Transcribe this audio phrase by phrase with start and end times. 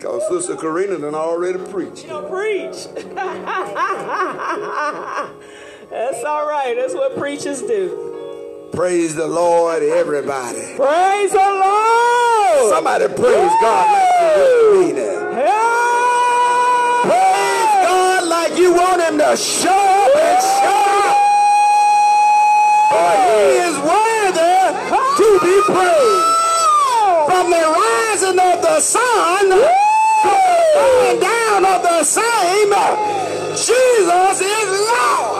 [0.00, 2.04] Because Sister Karina done already preached.
[2.04, 2.86] You don't preach.
[5.90, 6.74] That's all right.
[6.74, 8.70] That's what preachers do.
[8.72, 10.74] Praise the Lord, everybody.
[10.74, 12.72] Praise the Lord.
[12.72, 15.20] Somebody praise God like you mean it.
[17.04, 21.16] Praise God like you want him to show up and show up.
[22.88, 23.36] For he
[23.68, 24.64] is worthy
[25.20, 26.24] to be praised.
[27.28, 29.89] From the rising of the sun to
[30.74, 32.72] going down of the same,
[33.52, 35.30] Jesus is Lord.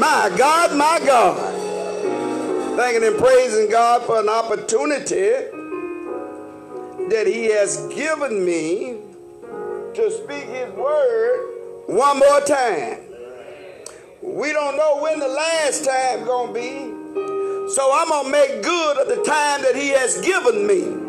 [0.00, 1.52] My God, my God.
[2.76, 5.30] Thanking and praising God for an opportunity
[7.08, 8.98] that He has given me
[9.94, 12.98] to speak His word one more time.
[14.22, 19.08] We don't know when the last time gonna be, so I'm gonna make good of
[19.08, 21.01] the time that He has given me.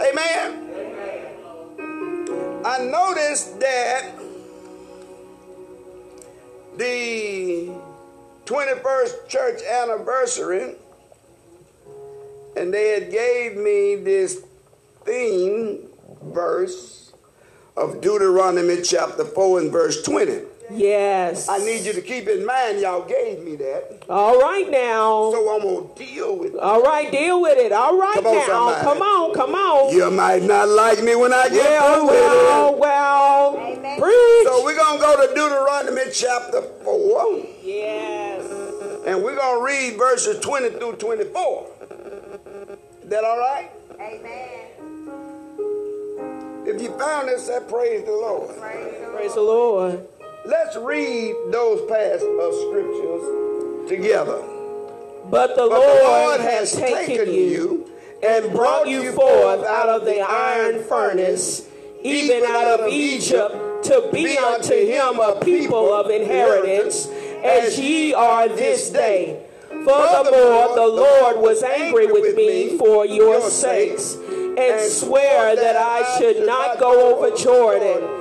[0.00, 0.60] Amen.
[2.64, 4.12] I noticed that
[6.76, 7.70] the
[8.46, 10.74] 21st church anniversary,
[12.56, 14.44] and they had gave me this
[15.04, 15.88] theme
[16.22, 17.12] verse
[17.76, 20.53] of Deuteronomy chapter 4 and verse 20.
[20.70, 21.48] Yes.
[21.48, 24.04] I need you to keep in mind, y'all gave me that.
[24.08, 25.30] All right now.
[25.32, 26.60] So I'm going to deal with it.
[26.60, 27.72] All right, deal with it.
[27.72, 28.46] All right Come on, now.
[28.46, 28.82] somebody.
[28.82, 29.94] Come on, come on.
[29.94, 32.78] You might not like me when I get well, through with well, it.
[32.78, 33.56] well.
[33.58, 34.00] Amen.
[34.00, 34.46] Preach.
[34.46, 38.44] So we're going to go to Deuteronomy chapter 4, yes.
[39.06, 41.70] and we're going to read verses 20 through 24.
[43.02, 43.70] Is that all right?
[44.00, 44.64] Amen.
[46.66, 48.58] If you found this, say praise the Lord.
[48.58, 49.16] Praise the Lord.
[49.16, 50.08] Praise the Lord.
[50.46, 54.42] Let's read those passages of scriptures together.
[55.30, 57.90] But the, But Lord, the Lord has taken you
[58.22, 61.66] and brought you forth out of the iron furnace,
[62.02, 67.06] even out of Egypt, to be unto him a people of inheritance,
[67.42, 69.42] as ye are this day.
[69.70, 76.46] Furthermore, the Lord was angry with me for your sakes, and swear that I should
[76.46, 78.13] not go over Jordan,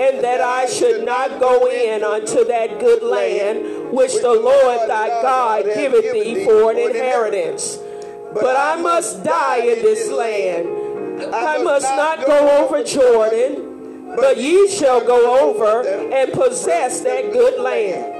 [0.00, 5.08] and that I should not go in unto that good land which the Lord thy
[5.20, 7.78] God giveth thee for an inheritance.
[8.32, 11.34] But I must die in this land.
[11.34, 17.60] I must not go over Jordan, but ye shall go over and possess that good
[17.60, 18.16] land.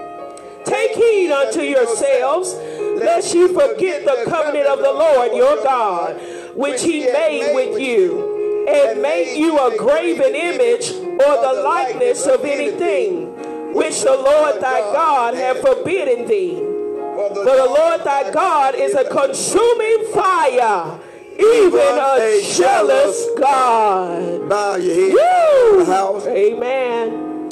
[0.66, 2.52] Take heed unto yourselves,
[3.00, 6.20] lest you forget the covenant of the Lord your God,
[6.54, 12.44] which he made with you, and make you a graven image or the likeness of
[12.44, 16.56] anything, which the Lord thy God hath forbidden thee.
[16.56, 20.98] For the Lord thy God is a consuming fire,
[21.34, 24.48] even a jealous God.
[24.48, 25.86] Bow your head.
[25.86, 26.26] House.
[26.26, 27.50] Amen.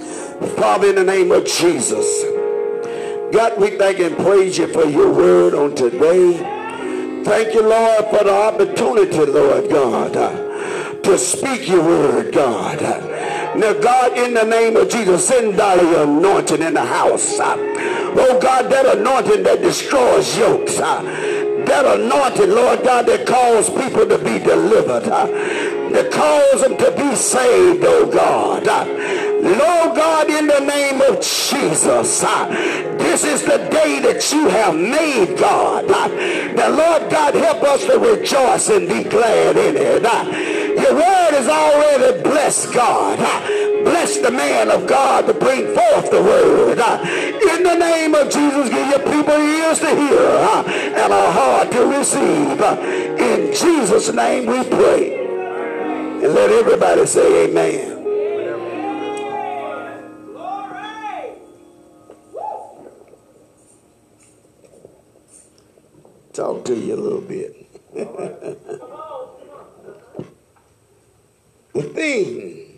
[0.56, 2.24] Father, in the name of Jesus.
[3.32, 6.38] God, we thank and praise you for your word on today.
[7.24, 10.14] Thank you, Lord, for the opportunity, Lord God,
[11.04, 12.78] to speak your word, God.
[13.56, 17.38] Now, God, in the name of Jesus, send your anointing in the house.
[17.40, 17.56] uh.
[17.58, 20.78] Oh, God, that anointing that destroys yokes.
[20.78, 21.02] uh,
[21.66, 25.08] that anointing, Lord God, that calls people to be delivered.
[25.08, 25.26] uh,
[25.90, 28.66] that calls them to be saved, oh God.
[29.42, 32.20] Lord God, in the name of Jesus,
[32.98, 35.88] this is the day that you have made, God.
[35.88, 40.02] Now, Lord God, help us to rejoice and be glad in it.
[40.82, 43.18] Your word is already blessed, God.
[43.84, 46.78] Bless the man of God to bring forth the word.
[46.78, 50.20] In the name of Jesus, give your people ears to hear
[51.02, 52.60] and a heart to receive.
[53.18, 55.26] In Jesus' name we pray.
[56.24, 57.98] And let everybody say amen.
[66.32, 67.66] Talk to you a little bit.
[71.82, 72.68] theme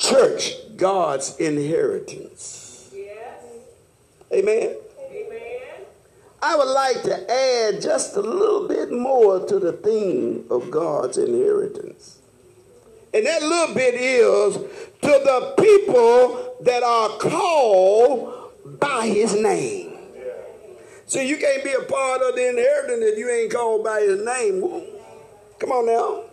[0.00, 2.90] church, God's inheritance.
[2.92, 3.44] Yes.
[4.32, 4.74] Amen.
[5.12, 5.56] Amen.
[6.42, 11.18] I would like to add just a little bit more to the theme of God's
[11.18, 12.18] inheritance.
[13.12, 19.98] And that little bit is to the people that are called by his name.
[21.06, 24.24] See, you can't be a part of the inheritance if you ain't called by his
[24.24, 24.89] name.
[25.60, 26.24] Come on now.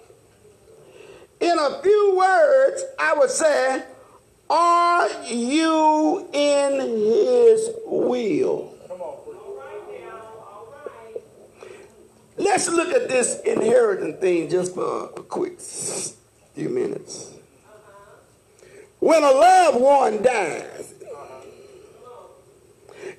[1.42, 3.84] In a few words, I would say,
[4.50, 8.74] are you in his will?
[12.38, 17.32] Let's look at this inheritance thing just for a quick few minutes.
[19.00, 20.94] When a loved one dies,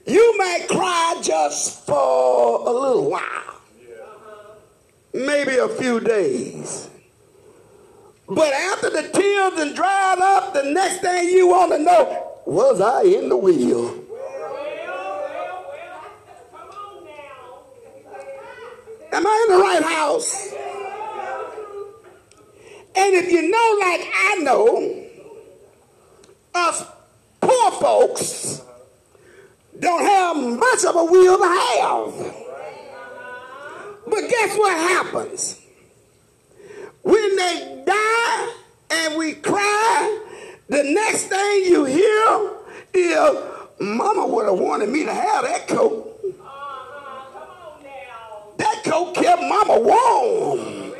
[0.06, 3.47] you may cry just for a little while,
[5.18, 6.88] maybe a few days.
[8.28, 12.80] But after the tears and dried up, the next thing you want to know, was
[12.80, 14.04] I in the wheel?
[19.10, 20.52] Am I in the right house?
[22.94, 25.06] And if you know, like I know,
[26.54, 26.84] us
[27.40, 28.62] poor folks
[29.78, 32.47] don't have much of a will to have.
[34.10, 35.60] But guess what happens?
[37.02, 38.52] When they die
[38.90, 40.20] and we cry,
[40.68, 42.50] the next thing you hear
[42.94, 43.36] is,
[43.80, 46.04] Mama would have wanted me to have that coat.
[48.58, 50.94] That coat kept Mama warm.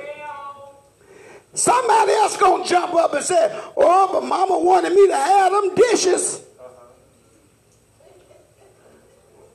[1.55, 5.75] Somebody else gonna jump up and say, "Oh, but Mama wanted me to have them
[5.75, 6.41] dishes."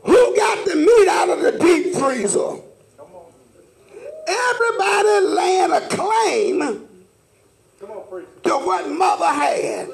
[0.04, 2.58] Who got the meat out of the deep freezer?
[4.28, 6.88] Everybody laying a claim
[7.80, 9.90] to what mother had.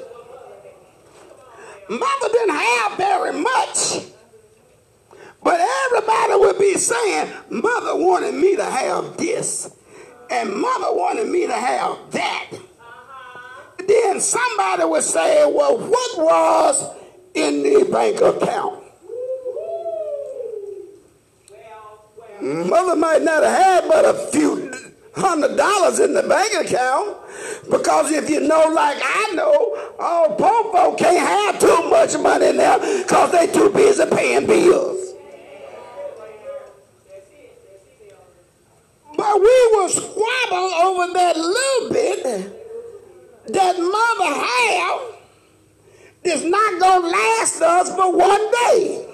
[1.88, 4.06] Mother didn't have very much.
[5.42, 9.74] But everybody would be saying, Mother wanted me to have this,
[10.30, 12.50] and Mother wanted me to have that.
[13.88, 16.94] Then somebody would say, Well, what was
[17.34, 18.79] in the bank account?
[22.42, 24.72] Mother might not have had but a few
[25.14, 27.18] hundred dollars in the bank account
[27.70, 32.48] because if you know like I know, all poor folk can't have too much money
[32.48, 35.12] in there because they too busy paying bills.
[39.16, 42.22] But we will squabble over that little bit
[43.48, 45.00] that mother have
[46.24, 49.09] is not going to last us but one day.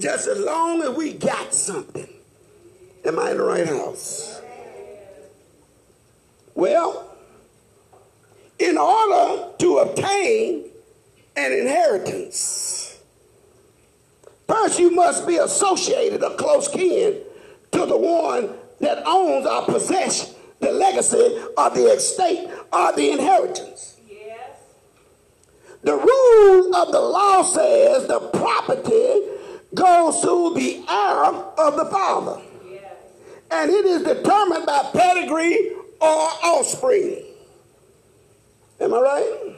[0.00, 2.08] Just as long as we got something.
[3.04, 4.40] Am I in the right house?
[6.54, 7.14] Well,
[8.58, 10.70] in order to obtain
[11.36, 12.98] an inheritance,
[14.48, 17.20] first you must be associated, a close kin
[17.72, 24.00] to the one that owns our possession, the legacy or the estate or the inheritance.
[24.08, 24.56] Yes.
[25.82, 29.29] The rule of the law says the property
[29.74, 31.24] goes to the heir
[31.66, 32.40] of the father.
[33.50, 37.24] And it is determined by pedigree or offspring.
[38.80, 39.54] Am I right?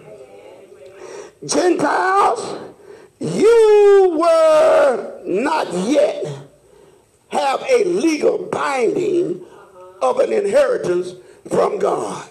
[1.46, 2.72] Gentiles,
[3.20, 6.24] you were not yet
[7.28, 9.44] have a legal binding
[10.00, 11.14] of an inheritance
[11.48, 12.28] from God.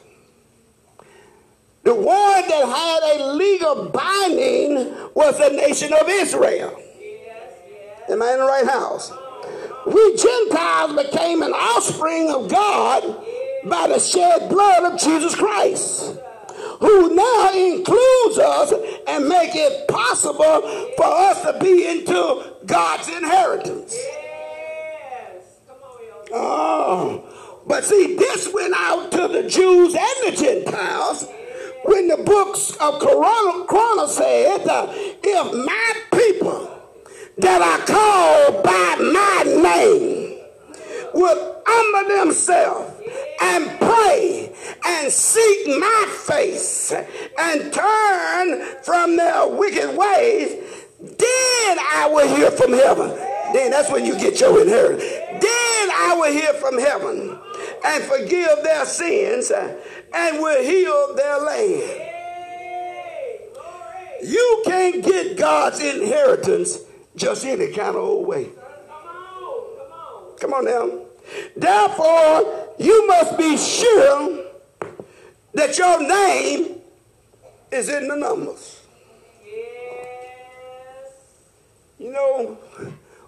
[1.83, 6.79] The one that had a legal binding was the nation of Israel.
[8.11, 9.11] Am I in the right house?
[9.87, 13.03] We Gentiles became an offspring of God
[13.63, 16.17] by the shed blood of Jesus Christ
[16.81, 18.73] who now includes us
[19.07, 20.61] and make it possible
[20.97, 23.95] for us to be into God's inheritance.
[26.33, 27.23] Oh,
[27.67, 31.27] but see, this went out to the Jews and the Gentiles
[31.85, 36.70] when the books of Chronicles said, uh, if my people
[37.37, 40.37] that are called by my name
[41.13, 42.93] will humble themselves
[43.41, 44.53] and pray
[44.85, 50.57] and seek my face and turn from their wicked ways,
[50.99, 53.09] then I will hear from heaven.
[53.53, 55.03] Then that's when you get your inheritance.
[55.03, 57.37] Then I will hear from heaven
[57.85, 62.07] and forgive their sins and will heal their land.
[64.23, 66.77] You can't get God's inheritance
[67.15, 68.49] just any kind of old way.
[70.39, 71.05] Come on now.
[71.55, 74.45] Therefore, you must be sure
[75.53, 76.81] that your name
[77.71, 78.81] is in the numbers.
[79.45, 81.13] Yes.
[81.99, 82.57] You know,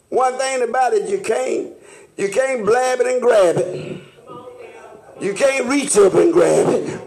[0.10, 1.74] one thing about it, you can't
[2.18, 4.02] you can't blab it and grab it.
[5.22, 7.02] You can't reach up and grab it.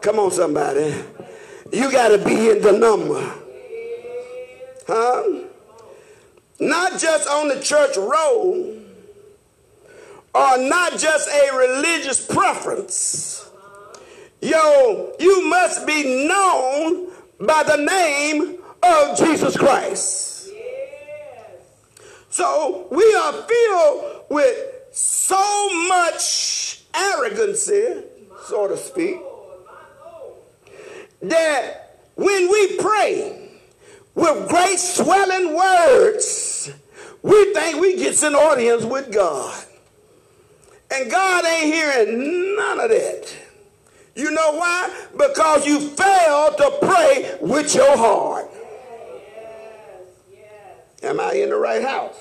[0.00, 0.94] Come on, somebody.
[1.72, 3.34] You got to be in the number.
[4.86, 5.48] Huh?
[6.62, 8.78] Not just on the church roll,
[10.32, 13.50] or not just a religious preference.
[14.40, 17.08] Yo, you must be known
[17.40, 20.50] by the name of Jesus Christ.
[22.30, 24.56] So we are filled with
[24.92, 28.04] so much arrogancy,
[28.46, 29.16] so to speak,
[31.22, 33.41] that when we pray
[34.14, 36.72] with great swelling words,
[37.22, 39.64] we think we get an audience with God.
[40.90, 43.34] And God ain't hearing none of that.
[44.14, 45.06] You know why?
[45.16, 48.50] Because you failed to pray with your heart.
[51.02, 52.14] Am I in the right house?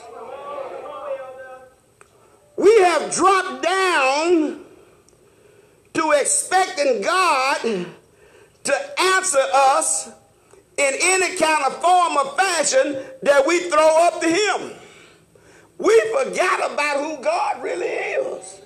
[2.56, 4.62] We have dropped down
[5.94, 7.88] to expecting God
[8.64, 10.12] to answer us
[10.78, 14.72] in any kind of form or fashion that we throw up to Him.
[15.78, 18.62] We forgot about who God really is.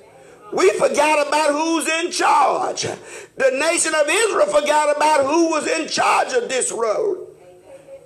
[0.54, 2.84] We forgot about who's in charge.
[2.84, 7.28] The nation of Israel forgot about who was in charge of this road.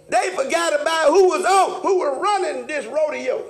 [0.10, 3.44] They forgot about who was on, who was running this rodeo.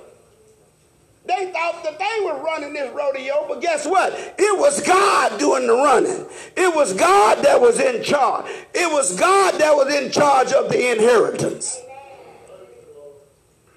[1.26, 4.12] They thought that they were running this rodeo, but guess what?
[4.38, 6.26] It was God doing the running.
[6.56, 8.46] It was God that was in charge.
[8.74, 11.78] It was God that was in charge of the inheritance.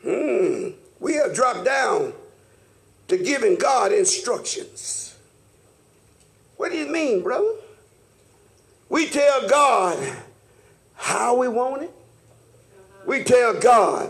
[0.04, 0.70] Hmm.
[1.00, 2.14] We have dropped down
[3.10, 5.16] to giving God instructions.
[6.56, 7.56] What do you mean, brother?
[8.90, 9.98] We tell God
[10.96, 11.92] how we want it.
[13.06, 14.08] We tell God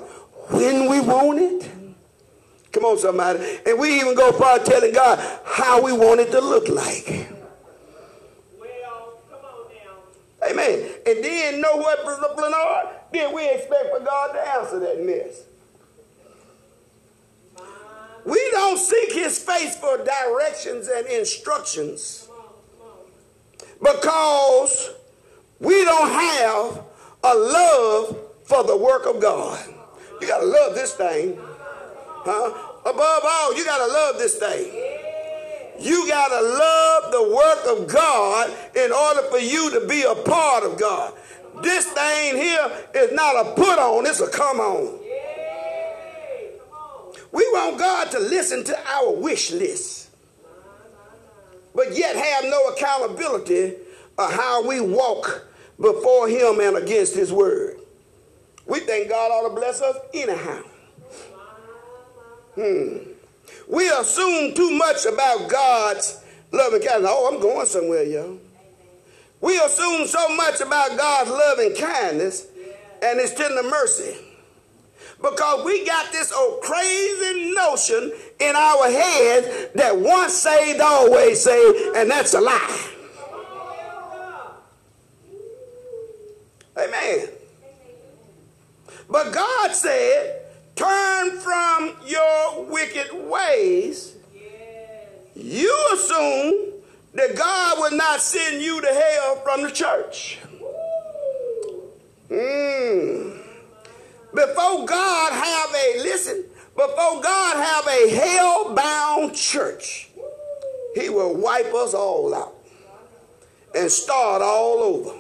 [0.52, 1.83] when we want it.
[2.74, 3.60] Come on, somebody.
[3.68, 7.30] And we even go far telling God how we want it to look like.
[8.60, 10.50] Well, come on now.
[10.50, 10.89] Amen.
[11.06, 12.88] And then know what, Brother Bernard?
[13.13, 15.44] Then we expect for God to answer that mess.
[18.25, 22.27] We don't seek his face for directions and instructions
[23.80, 24.92] because
[25.60, 26.84] we don't have
[27.24, 29.63] a love for the work of God.
[30.20, 31.38] You got to love this thing.
[32.25, 32.53] Huh?
[32.86, 34.72] Above all, you got to love this thing.
[35.80, 40.15] You got to love the work of God in order for you to be a
[40.15, 41.13] part of God.
[41.62, 45.00] This thing here is not a put on, it's a come on.
[47.32, 50.10] We want God to listen to our wish list,
[51.74, 53.75] but yet have no accountability
[54.18, 55.48] of how we walk
[55.80, 57.80] before Him and against His word.
[58.68, 60.62] We think God ought to bless us anyhow.
[62.55, 62.98] Hmm.
[63.67, 67.12] We assume too much about God's loving kindness.
[67.12, 68.39] Oh, I'm going somewhere, yo.
[69.41, 72.48] We assume so much about God's loving kindness
[73.01, 74.15] and His tender mercy
[75.24, 81.95] because we got this old crazy notion in our head that once saved, always saved,
[81.95, 82.89] and that's a lie.
[86.77, 87.29] Amen.
[89.10, 90.43] But God said,
[90.75, 94.15] turn from your wicked ways.
[95.36, 96.74] You assume
[97.13, 100.39] that God will not send you to hell from the church.
[102.30, 103.42] Mm.
[104.34, 110.10] Before God have a, listen, before God have a hell-bound church,
[110.96, 112.56] he will wipe us all out
[113.75, 115.20] and start all over.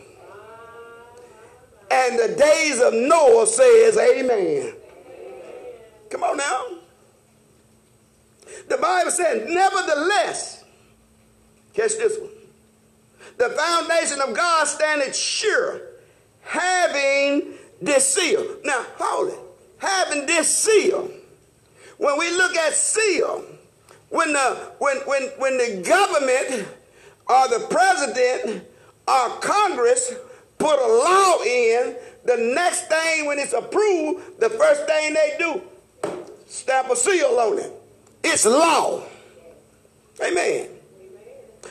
[1.91, 4.73] And the days of Noah says, Amen.
[6.13, 6.65] Come on now.
[8.69, 10.63] The Bible says, nevertheless,
[11.73, 12.29] catch this one.
[13.39, 15.81] The foundation of God standeth sure,
[16.41, 18.45] having this seal.
[18.63, 19.39] Now, hold it.
[19.79, 21.09] Having this seal.
[21.97, 23.43] When we look at seal,
[24.09, 26.67] when the when when when the government
[27.27, 28.63] or the president
[29.07, 30.13] or Congress
[30.59, 35.61] put a law in, the next thing when it's approved, the first thing they do,
[36.53, 37.71] stamp a seal on it.
[38.23, 39.03] It's law.
[40.23, 40.69] Amen.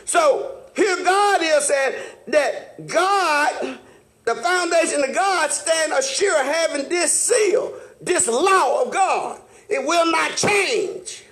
[0.04, 3.78] So here God is saying that God,
[4.24, 9.40] the foundation of God, stand assured having this seal, this law of God.
[9.68, 11.24] It will not change.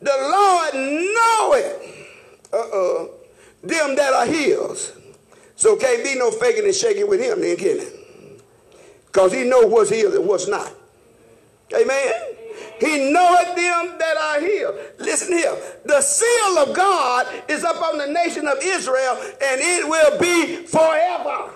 [0.00, 2.06] The Lord know it.
[2.52, 3.06] Uh-uh.
[3.62, 4.92] Them that are his.
[5.54, 8.42] So can't be no faking and shaking with him then, can it?
[9.06, 10.72] Because he know what's his and what's not.
[11.74, 12.12] Amen.
[12.80, 14.72] He knoweth them that are here.
[14.98, 15.56] Listen here.
[15.84, 20.64] The seal of God is up on the nation of Israel, and it will be
[20.66, 21.50] forever.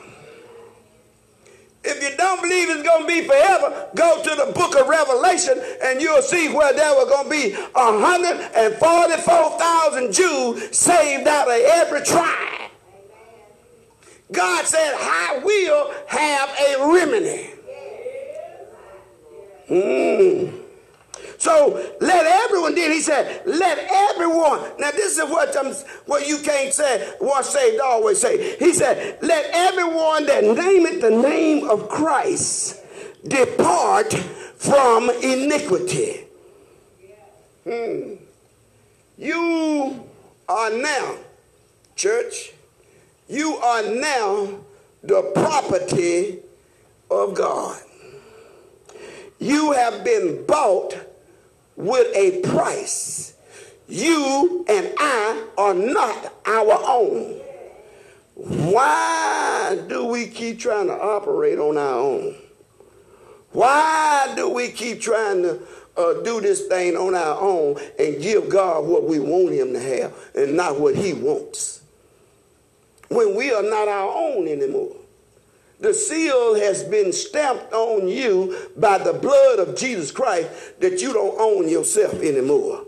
[1.84, 5.60] If you don't believe it's going to be forever, go to the book of Revelation
[5.82, 12.02] and you'll see where there were going to be 144,000 Jews saved out of every
[12.02, 12.70] tribe.
[14.30, 17.50] God said, I will have a remedy.
[19.68, 20.62] Mm.
[21.38, 24.60] So let everyone, then he said, let everyone.
[24.78, 25.52] Now this is what,
[26.06, 28.56] what you can't say, once saved, always say.
[28.58, 32.80] He said, let everyone that nameth the name of Christ
[33.26, 36.26] depart from iniquity.
[37.64, 38.14] Hmm.
[39.18, 40.08] You
[40.48, 41.16] are now,
[41.96, 42.52] church,
[43.28, 44.60] you are now
[45.02, 46.38] the property
[47.10, 47.82] of God.
[49.42, 50.96] You have been bought
[51.74, 53.34] with a price.
[53.88, 57.40] You and I are not our own.
[58.36, 62.36] Why do we keep trying to operate on our own?
[63.50, 65.60] Why do we keep trying to
[65.96, 69.80] uh, do this thing on our own and give God what we want Him to
[69.80, 71.82] have and not what He wants?
[73.08, 75.01] When we are not our own anymore.
[75.82, 81.12] The seal has been stamped on you by the blood of Jesus Christ that you
[81.12, 82.84] don't own yourself anymore.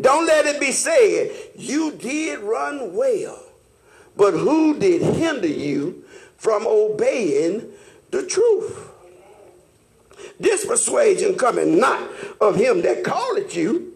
[0.00, 3.42] Don't let it be said, you did run well,
[4.16, 6.04] but who did hinder you
[6.36, 7.68] from obeying
[8.12, 8.88] the truth?
[10.38, 12.08] This persuasion coming not
[12.40, 13.92] of him that calleth you.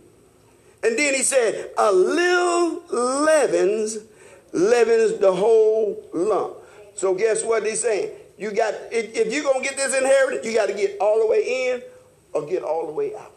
[0.82, 3.98] And then he said, a little leavens,
[4.52, 6.56] leavens the whole lump.
[7.00, 8.10] So guess what he's saying?
[8.36, 11.70] You got if, you're gonna get this inheritance, you got to get all the way
[11.72, 11.82] in
[12.34, 13.32] or get all the way out.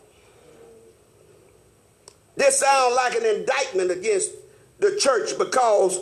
[2.35, 4.31] This sounds like an indictment against
[4.79, 6.01] the church because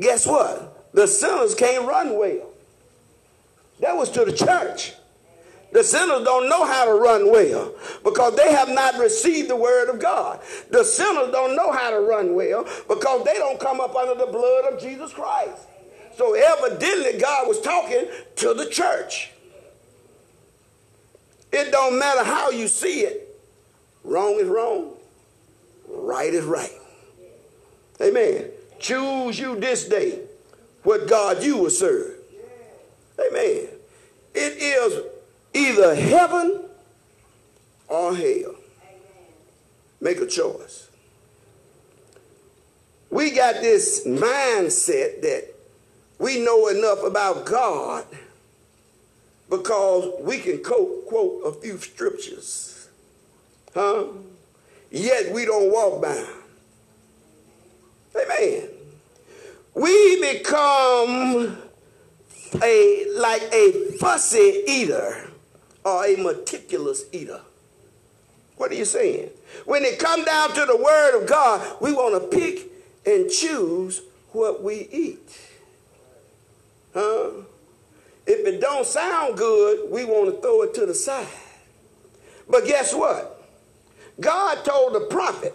[0.00, 0.92] guess what?
[0.94, 2.50] The sinners can't run well.
[3.80, 4.92] That was to the church.
[5.72, 9.92] The sinners don't know how to run well because they have not received the word
[9.92, 10.38] of God.
[10.70, 14.30] The sinners don't know how to run well because they don't come up under the
[14.30, 15.66] blood of Jesus Christ.
[16.16, 19.30] So evidently God was talking to the church.
[21.52, 23.28] It don't matter how you see it.
[24.04, 24.94] Wrong is wrong.
[25.88, 26.72] Right is right.
[28.00, 28.46] Amen.
[28.78, 30.20] Choose you this day
[30.82, 32.16] what God you will serve.
[33.18, 33.68] Amen.
[34.34, 35.02] It is
[35.54, 36.64] either heaven
[37.88, 38.56] or hell.
[40.00, 40.88] Make a choice.
[43.10, 45.51] We got this mindset that
[46.22, 48.06] we know enough about God
[49.50, 52.88] because we can quote, quote a few scriptures.
[53.74, 54.04] Huh?
[54.92, 56.24] Yet we don't walk by.
[58.14, 58.68] Amen.
[59.74, 61.58] We become
[62.62, 65.28] a like a fussy eater
[65.84, 67.40] or a meticulous eater.
[68.58, 69.30] What are you saying?
[69.64, 72.68] When it come down to the word of God, we want to pick
[73.04, 75.51] and choose what we eat.
[76.94, 77.30] Huh?
[78.26, 81.26] If it don't sound good, we want to throw it to the side.
[82.48, 83.42] But guess what?
[84.20, 85.54] God told the prophet,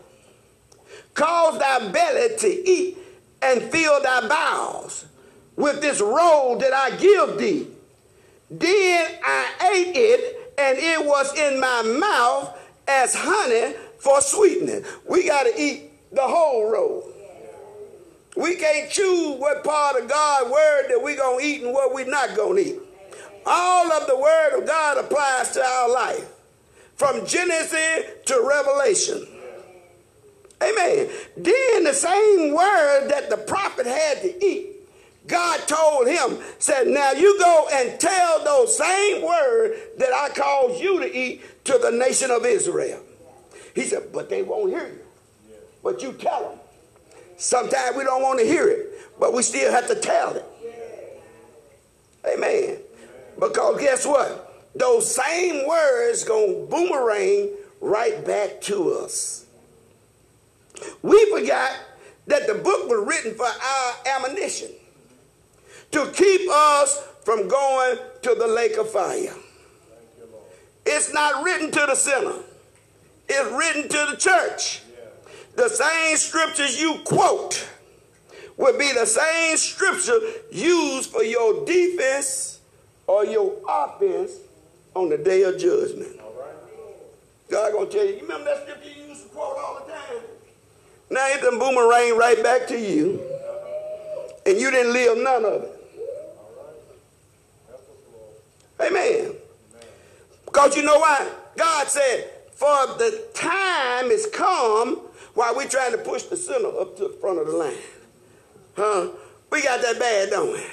[1.14, 2.98] cause thy belly to eat
[3.42, 5.06] and fill thy bowels
[5.56, 7.68] with this roll that I give thee.
[8.50, 14.84] Then I ate it, and it was in my mouth as honey for sweetening.
[15.08, 17.12] We got to eat the whole roll.
[18.38, 21.94] We can't choose what part of God's word that we're going to eat and what
[21.94, 22.80] we're not going to eat.
[23.48, 26.30] All of the word of God applies to our life,
[26.96, 29.26] from Genesis to Revelation.
[30.62, 31.10] Amen.
[31.36, 34.76] Then the same word that the prophet had to eat,
[35.26, 40.82] God told him, said, Now you go and tell those same words that I caused
[40.82, 43.02] you to eat to the nation of Israel.
[43.74, 45.56] He said, But they won't hear you.
[45.84, 46.60] But you tell them.
[47.38, 50.46] Sometimes we don't want to hear it, but we still have to tell it.
[52.28, 52.78] Amen.
[53.40, 54.44] Because guess what?
[54.76, 59.46] Those same words to boomerang right back to us.
[61.02, 61.72] We forgot
[62.26, 64.70] that the book was written for our ammunition
[65.92, 69.34] to keep us from going to the lake of fire.
[70.86, 72.36] It's not written to the sinner.
[73.30, 74.82] It's written to the church
[75.58, 77.68] the same scriptures you quote
[78.58, 80.20] will be the same scripture
[80.52, 82.60] used for your defense
[83.08, 84.34] or your offense
[84.94, 86.16] on the day of judgment.
[87.50, 90.24] God gonna tell you, you remember that scripture you used to quote all the time?
[91.10, 93.20] Now it done boomerang right back to you.
[93.20, 94.34] Uh-huh.
[94.46, 95.74] And you didn't live none of it.
[98.80, 99.34] Amen.
[100.46, 101.28] Because you know why?
[101.56, 105.07] God said, for the time is come
[105.38, 107.78] while we trying to push the sinner up to the front of the line.
[108.76, 109.10] Huh?
[109.52, 110.64] We got that bad, don't we?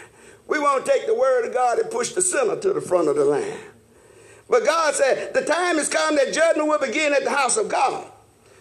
[0.48, 3.08] We want to take the word of God and push the sinner to the front
[3.08, 3.58] of the line.
[4.48, 7.68] But God said, the time has come that judgment will begin at the house of
[7.68, 8.06] God.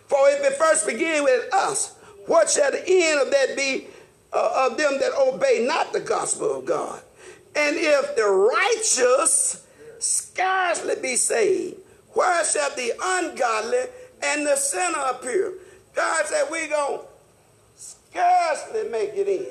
[0.08, 3.88] For if it first begin with us, what shall the end of that be
[4.34, 7.02] uh, of them that obey not the gospel of God?
[7.56, 9.66] And if the righteous
[10.00, 11.78] scarcely be saved,
[12.10, 13.86] where shall the ungodly
[14.22, 15.54] and the sinner appear?
[15.96, 17.06] God said, we going to
[17.76, 19.46] scarcely make it in.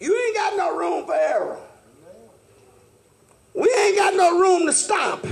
[0.00, 1.58] You ain't got no room for error.
[3.54, 5.24] We ain't got no room to stop.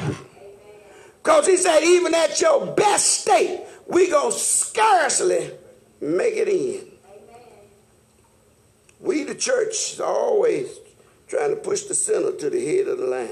[1.23, 5.51] Because he said, even at your best state, we going to scarcely
[6.01, 6.87] make it in.
[9.01, 10.79] We, the church, is always
[11.27, 13.29] trying to push the sinner to the head of the line.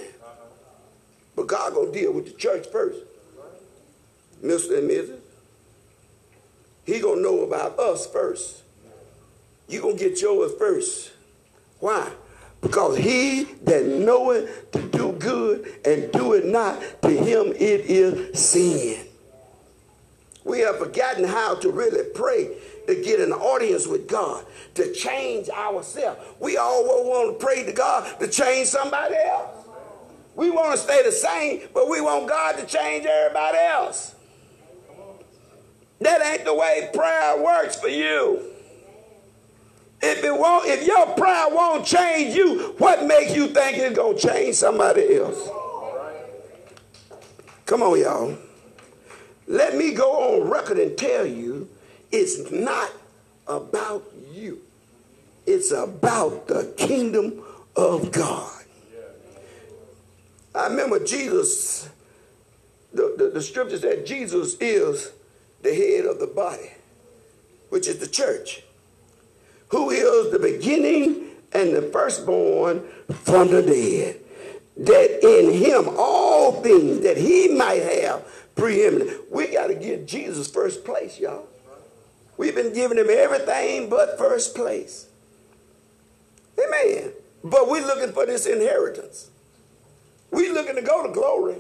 [1.36, 2.98] But God going to deal with the church first.
[4.42, 4.78] Mr.
[4.78, 5.18] and Mrs.
[6.88, 8.62] He to know about us first.
[9.68, 11.12] You to get yours first.
[11.80, 12.10] Why?
[12.62, 18.40] Because he that knoweth to do good and do it not, to him it is
[18.40, 19.06] sin.
[20.44, 24.46] We have forgotten how to really pray to get an audience with God,
[24.76, 26.18] to change ourselves.
[26.40, 29.66] We all want to pray to God to change somebody else.
[30.34, 34.14] We want to stay the same, but we want God to change everybody else.
[36.00, 38.42] That ain't the way prayer works for you.
[40.00, 44.16] If it won't, if your prayer won't change you, what makes you think it's gonna
[44.16, 45.48] change somebody else?
[47.66, 48.38] Come on, y'all.
[49.48, 51.68] Let me go on record and tell you
[52.12, 52.92] it's not
[53.46, 54.60] about you.
[55.46, 57.42] It's about the kingdom
[57.74, 58.52] of God.
[60.54, 61.88] I remember Jesus,
[62.92, 65.12] the, the, the scripture Jesus is
[65.62, 66.72] the head of the body,
[67.68, 68.62] which is the church
[69.68, 74.20] who is the beginning and the firstborn from the dead,
[74.76, 79.30] that in him all things that he might have preeminent.
[79.30, 81.46] We got to give Jesus first place, y'all.
[82.36, 85.06] We've been giving him everything but first place.
[86.58, 87.12] Amen.
[87.42, 89.30] But we're looking for this inheritance.
[90.30, 91.56] We're looking to go to glory.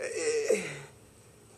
[0.00, 0.62] Eh,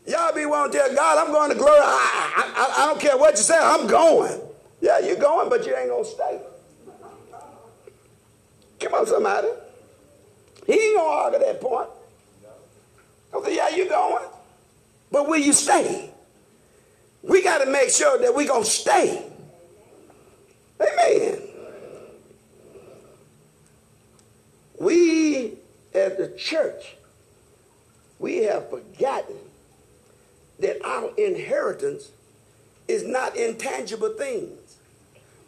[0.06, 1.80] Y'all be wanting to tell God, I'm going to glory.
[1.82, 4.40] I, I, I don't care what you say, I'm going.
[4.80, 6.40] Yeah, you're going, but you ain't going to stay.
[8.80, 9.48] Come on, somebody.
[10.66, 11.88] He ain't going to argue that point.
[13.34, 14.24] Okay, yeah, you going.
[15.12, 16.10] But will you stay?
[17.22, 19.26] We got to make sure that we going to stay.
[20.80, 21.42] Amen.
[24.78, 25.58] We,
[25.92, 26.96] as the church,
[28.18, 29.36] we have forgotten
[30.60, 32.10] that our inheritance
[32.88, 34.76] is not intangible things.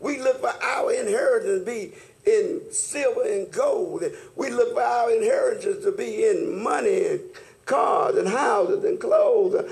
[0.00, 1.92] We look for our inheritance to be
[2.26, 4.04] in silver and gold.
[4.36, 7.20] We look for our inheritance to be in money and
[7.66, 9.70] cars and houses and clothes.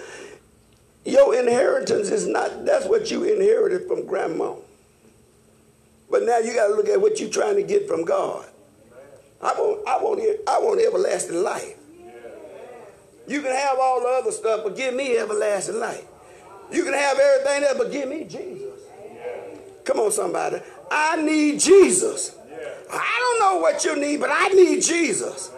[1.04, 4.54] Your inheritance is not, that's what you inherited from grandma.
[6.10, 8.46] But now you got to look at what you're trying to get from God.
[9.42, 11.79] I want, I want, I want everlasting life.
[13.30, 16.04] You can have all the other stuff, but give me everlasting life.
[16.72, 18.80] You can have everything else, but give me Jesus.
[19.84, 20.60] Come on, somebody.
[20.90, 22.34] I need Jesus.
[22.92, 25.52] I don't know what you need, but I need Jesus.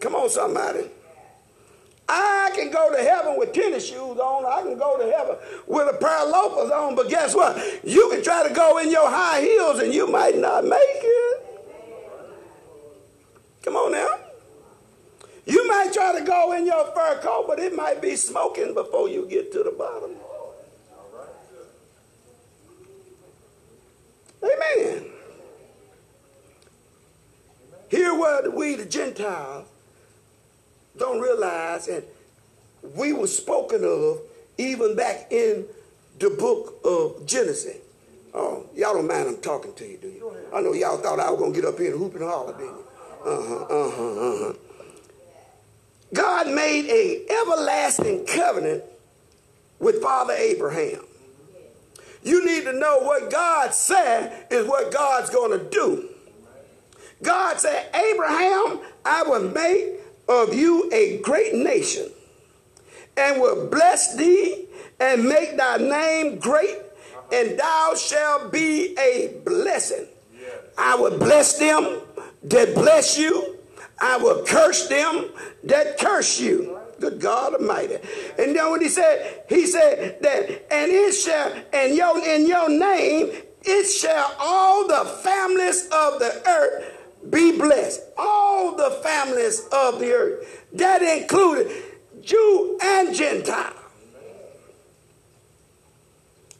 [0.00, 0.84] Come on, somebody.
[2.06, 4.44] I can go to heaven with tennis shoes on.
[4.44, 6.94] I can go to heaven with a pair of loafers on.
[6.94, 7.56] But guess what?
[7.84, 11.46] You can try to go in your high heels and you might not make it.
[13.62, 14.31] Come on now.
[15.44, 19.08] You might try to go in your fur coat, but it might be smoking before
[19.08, 20.12] you get to the bottom.
[24.42, 25.06] Amen.
[27.88, 29.66] Here what we the Gentiles
[30.96, 32.04] don't realize and
[32.96, 34.20] we were spoken of
[34.58, 35.66] even back in
[36.18, 37.76] the book of Genesis.
[38.34, 40.32] Oh, y'all don't mind I'm talking to you, do you?
[40.54, 42.52] I know y'all thought I was going to get up here and hoop and holler,
[42.52, 42.84] didn't you?
[43.24, 44.52] Uh-huh, uh-huh, uh-huh.
[46.14, 48.84] God made a everlasting covenant
[49.78, 51.04] with Father Abraham.
[52.22, 56.08] You need to know what God said is what God's going to do.
[57.22, 62.10] God said, Abraham, I will make of you a great nation
[63.16, 64.66] and will bless thee
[65.00, 66.76] and make thy name great,
[67.32, 70.06] and thou shalt be a blessing.
[70.78, 72.00] I will bless them
[72.44, 73.58] that bless you,
[74.00, 75.30] I will curse them
[75.64, 76.78] that curse you.
[77.00, 77.96] Good God Almighty.
[78.38, 82.68] And then what he said, he said that, and it shall, and your, in your
[82.68, 83.32] name,
[83.64, 88.02] it shall all the families of the earth be blessed.
[88.16, 90.66] All the families of the earth.
[90.74, 91.70] That included
[92.22, 93.74] Jew and Gentile.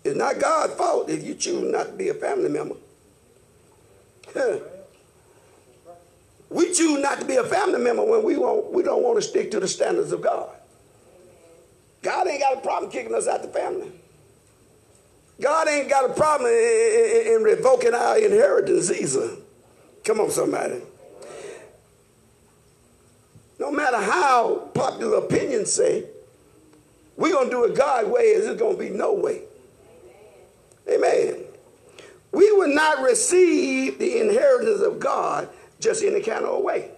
[0.04, 2.76] It's not God's fault if you choose not to be a family member.
[6.52, 9.22] We choose not to be a family member when we, won't, we don't want to
[9.22, 10.50] stick to the standards of God.
[12.02, 13.90] God ain't got a problem kicking us out the family.
[15.40, 19.36] God ain't got a problem in, in, in revoking our inheritance either.
[20.04, 20.82] Come on, somebody.
[23.58, 26.04] No matter how popular opinions say,
[27.16, 29.42] we're going to do it God's way, is it going to be no way.
[30.90, 31.44] Amen.
[32.32, 35.48] We will not receive the inheritance of God
[35.82, 36.90] just any kind of way.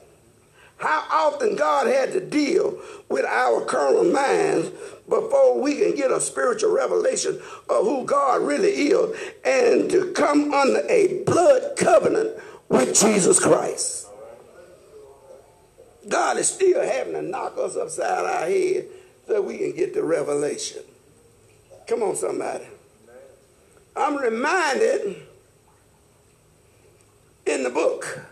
[0.77, 4.70] How often God had to deal with our carnal minds
[5.09, 10.53] before we can get a spiritual revelation of who God really is and to come
[10.53, 12.31] under a blood covenant
[12.68, 14.09] with Jesus Christ.
[16.09, 18.87] God is still having to knock us upside our head
[19.27, 20.83] so we can get the revelation.
[21.87, 22.66] Come on, somebody.
[23.97, 25.23] I'm reminded
[27.47, 28.27] in the book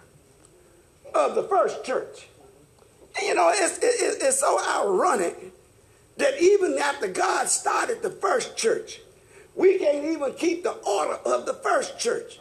[1.15, 2.29] of the first church.
[3.17, 5.53] And you know, it's, it, it's so ironic
[6.17, 9.01] that even after God started the first church,
[9.55, 12.39] we can't even keep the order of the first church.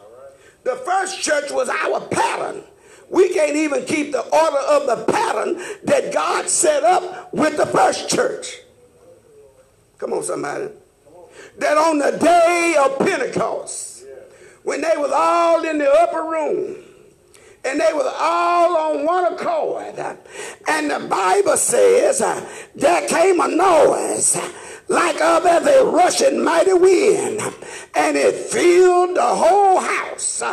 [0.64, 2.64] The first church was our pattern.
[3.10, 7.66] We can't even keep the order of the pattern that God set up with the
[7.66, 8.60] first church.
[9.98, 10.70] Come on, somebody
[11.58, 14.06] that on the day of Pentecost,
[14.64, 16.78] when they was all in the upper room,
[17.64, 19.96] and they were all on one accord,
[20.68, 24.38] and the Bible says uh, there came a noise
[24.88, 27.40] like of a rushing mighty wind,
[27.96, 30.44] and it filled the whole house.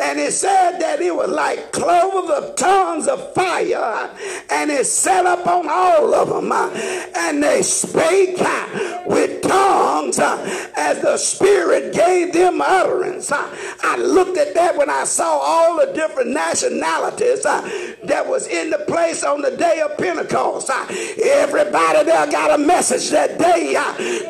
[0.00, 4.10] And it said that it was like cloven of tongues of fire,
[4.50, 6.52] and it set up on all of them.
[6.52, 6.70] Uh,
[7.16, 13.30] and they spake uh, with tongues uh, as the Spirit gave them utterance.
[13.32, 18.78] I looked at that when I saw all the different nationalities that was in the
[18.78, 20.70] place on the day of Pentecost.
[20.70, 23.74] Everybody there got a message that day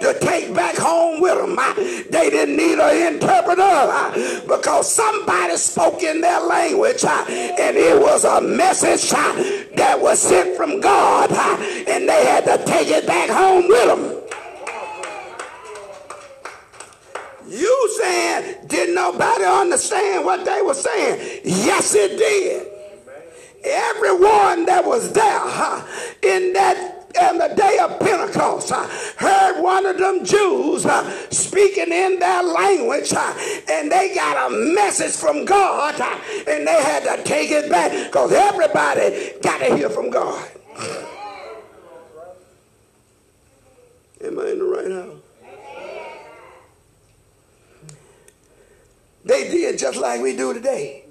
[0.00, 1.56] to take back home with them.
[2.10, 5.27] They didn't need an interpreter because somebody
[5.58, 9.32] spoke in their language, uh, and it was a message uh,
[9.76, 11.56] that was sent from God, uh,
[11.88, 14.14] and they had to take it back home with them.
[17.48, 21.40] You saying, did nobody understand what they were saying?
[21.44, 22.66] Yes, it did.
[23.64, 25.84] Everyone that was there
[26.22, 31.92] in that and the day of Pentecost, I heard one of them Jews uh, speaking
[31.92, 33.34] in their language, uh,
[33.70, 37.92] and they got a message from God, uh, and they had to take it back
[38.06, 40.48] because everybody got to hear from God.
[44.24, 45.18] Am I in the right house?
[49.24, 51.04] They did just like we do today.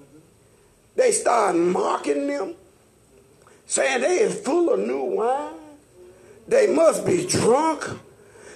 [0.96, 2.56] They started mocking them,
[3.68, 5.57] saying they is full of new wine.
[6.48, 7.84] They must be drunk.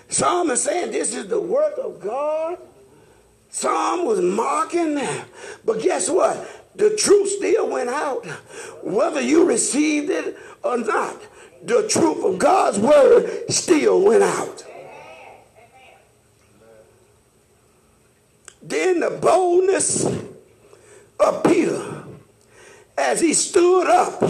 [0.08, 2.58] Some are saying this is the work of God.
[3.49, 4.99] Some was mocking.
[5.65, 6.47] But guess what?
[6.75, 8.25] The truth still went out.
[8.82, 11.21] Whether you received it or not,
[11.63, 14.63] the truth of God's word still went out.
[18.62, 20.06] Then the boldness
[21.19, 22.04] of Peter
[22.97, 24.21] as he stood up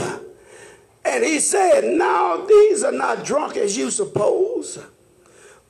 [1.04, 4.80] and he said, Now these are not drunk as you suppose,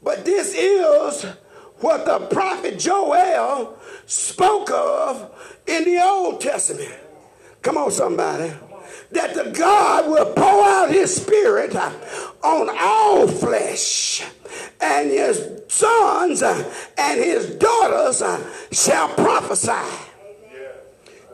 [0.03, 1.25] but this is
[1.77, 5.31] what the prophet Joel spoke of
[5.67, 6.93] in the Old Testament.
[7.61, 8.53] Come on, somebody.
[9.11, 14.23] That the God will pour out his spirit on all flesh,
[14.79, 18.21] and his sons and his daughters
[18.71, 20.10] shall prophesy.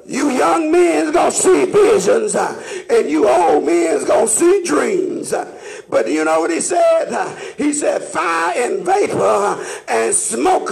[0.08, 5.34] You young men's gonna see visions, uh, and you old men's gonna see dreams.
[5.90, 7.56] But you know what he said?
[7.58, 10.70] He said, fire and vapor and smoke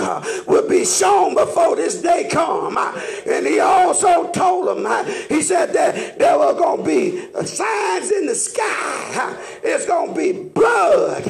[0.48, 2.78] will be shown before this day come.
[2.78, 4.86] And he also told them,
[5.30, 9.38] he said that there were going to be signs in the sky.
[9.64, 11.24] It's going to be blood.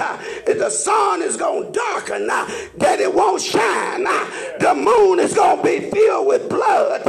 [0.46, 4.04] The sun is going to darken, that it won't shine.
[4.04, 7.02] The moon is going to be filled with blood.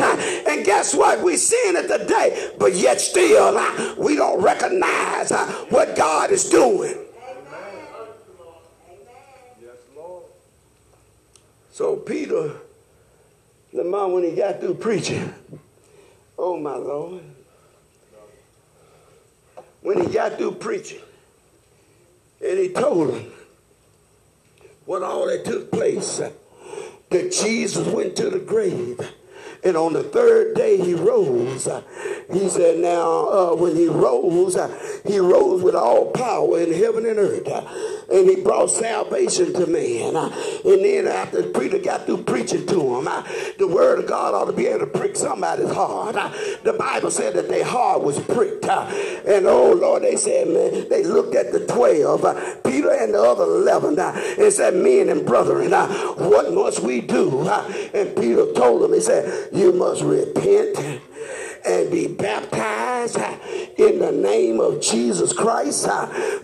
[0.46, 1.22] And guess what?
[1.22, 3.54] We're seeing it today, but yet still
[3.96, 5.30] we don't recognize
[5.70, 6.65] what God is doing
[11.76, 12.52] So Peter,
[13.72, 15.34] the man, when he got through preaching,
[16.38, 17.22] Oh, my Lord.
[19.82, 21.00] When he got through preaching,
[22.42, 23.30] and he told them
[24.84, 26.18] what all that took place,
[27.10, 28.98] that Jesus went to the grave
[29.64, 31.68] and on the third day he rose.
[32.32, 34.56] He said, now, uh, when he rose,
[35.06, 37.46] he rose with all power in heaven and earth.
[38.08, 40.14] And he brought salvation to man.
[40.16, 43.04] And then after Peter got through preaching to him,
[43.58, 46.14] the word of God ought to be able to prick somebody's heart.
[46.62, 48.64] The Bible said that their heart was pricked.
[48.66, 53.44] And oh Lord, they said, man, they looked at the 12, Peter and the other
[53.44, 57.48] 11, and said, men and brethren, what must we do?
[57.48, 61.00] And Peter told them, he said, you must repent
[61.64, 63.16] and be baptized
[63.78, 65.86] in the name of Jesus Christ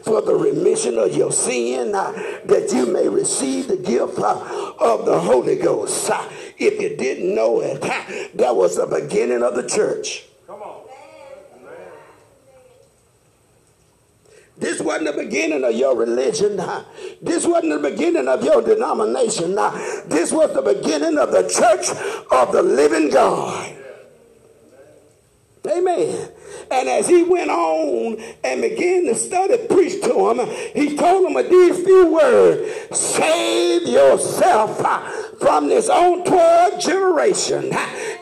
[0.02, 5.56] for the remission of your sin that you may receive the gift of the Holy
[5.56, 6.10] Ghost.
[6.58, 10.24] If you didn't know it, that was the beginning of the church.
[14.58, 16.60] This wasn't the beginning of your religion.
[17.20, 19.56] This wasn't the beginning of your denomination.
[20.06, 21.88] This was the beginning of the church
[22.30, 23.76] of the living God.
[25.64, 26.28] Amen.
[26.72, 31.34] And as he went on and began to study, preach to him, he told them
[31.48, 37.72] these few words Save yourself uh, from this untoward generation.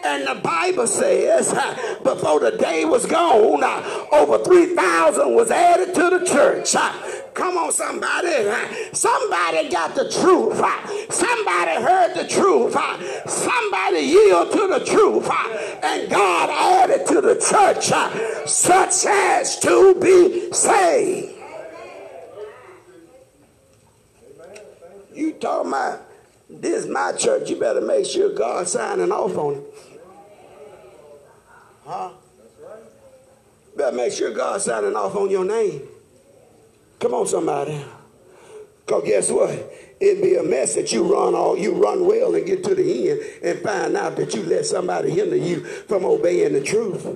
[0.04, 5.94] And the Bible says, uh, before the day was gone, uh, over 3,000 was added
[5.94, 6.74] to the church.
[7.34, 8.28] Come on, somebody.
[8.92, 10.56] Somebody got the truth.
[11.12, 12.76] Somebody heard the truth.
[13.30, 15.28] Somebody yielded to the truth.
[15.82, 17.92] And God added to the church
[18.48, 21.36] such as to be saved.
[25.14, 26.02] You talking about
[26.48, 27.50] this is my church.
[27.50, 29.64] You better make sure God's signing off on it.
[31.84, 32.10] Huh?
[33.76, 35.82] Better make sure God's signing off on your name.
[37.00, 37.82] Come on, somebody.
[38.86, 39.72] Because guess what?
[39.98, 43.10] It'd be a mess that you run all you run well and get to the
[43.10, 47.06] end and find out that you let somebody hinder you from obeying the truth.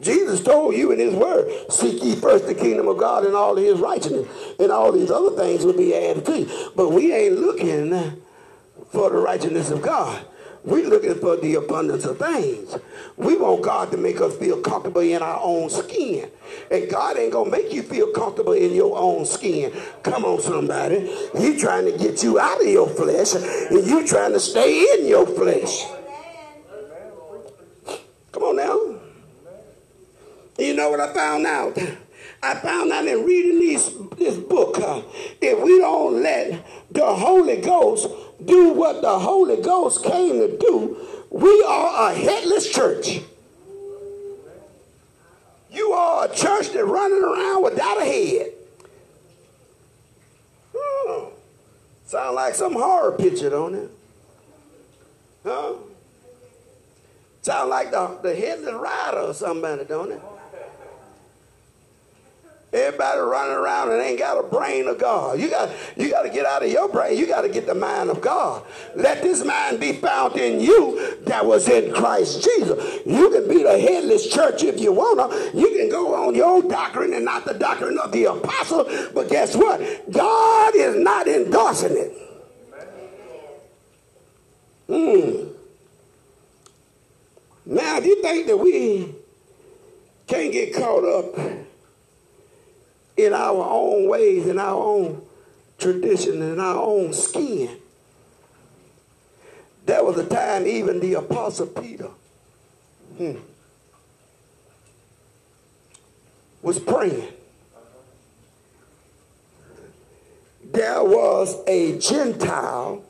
[0.00, 3.54] Jesus told you in his word, seek ye first the kingdom of God and all
[3.54, 4.26] his righteousness,
[4.58, 6.70] and all these other things will be added to you.
[6.74, 8.20] But we ain't looking
[8.90, 10.24] for the righteousness of God.
[10.64, 12.76] We're looking for the abundance of things.
[13.16, 16.30] We want God to make us feel comfortable in our own skin.
[16.70, 19.72] And God ain't going to make you feel comfortable in your own skin.
[20.04, 21.12] Come on, somebody.
[21.36, 25.06] He trying to get you out of your flesh, and you trying to stay in
[25.06, 25.84] your flesh.
[28.30, 29.00] Come on now.
[30.58, 31.76] You know what I found out?
[32.44, 35.02] I found out in reading these, this book, uh,
[35.40, 38.08] if we don't let the Holy Ghost
[38.46, 40.96] do what the Holy Ghost came to do,
[41.30, 43.20] we are a headless church.
[45.70, 48.52] You are a church that's running around without a head.
[50.74, 51.32] Oh,
[52.06, 53.90] sound like some horror picture, don't it?
[55.44, 55.74] Huh?
[57.40, 60.20] Sound like the, the headless rider or somebody, don't it?
[62.72, 65.38] Everybody running around and ain't got a brain of God.
[65.38, 67.18] You got, you got to get out of your brain.
[67.18, 68.64] You got to get the mind of God.
[68.96, 73.00] Let this mind be found in you that was in Christ Jesus.
[73.04, 75.58] You can be the headless church if you want to.
[75.58, 78.88] You can go on your own doctrine and not the doctrine of the apostle.
[79.12, 79.78] But guess what?
[80.10, 82.18] God is not endorsing it.
[84.86, 85.48] Hmm.
[87.66, 89.14] Now, if you think that we
[90.26, 91.68] can't get caught up
[93.24, 95.22] in our own ways, in our own
[95.78, 97.78] tradition, in our own skin.
[99.84, 102.10] There was a time even the Apostle Peter
[103.16, 103.34] hmm,
[106.62, 107.28] was praying.
[110.64, 113.04] There was a Gentile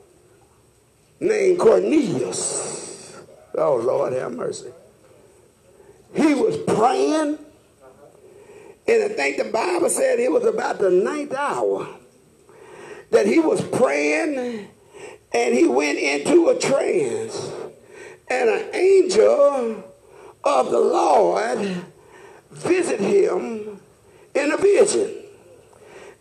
[1.19, 3.21] named Cornelius.
[3.55, 4.71] Oh, Lord, have mercy.
[6.13, 7.37] He was praying
[8.87, 11.87] and I think the Bible said it was about the ninth hour
[13.11, 14.67] that he was praying
[15.33, 17.51] and he went into a trance.
[18.29, 19.83] And an angel
[20.43, 21.83] of the Lord
[22.51, 23.79] visited him
[24.35, 25.15] in a vision.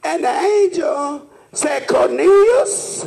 [0.05, 3.07] And the angel said, Cornelius,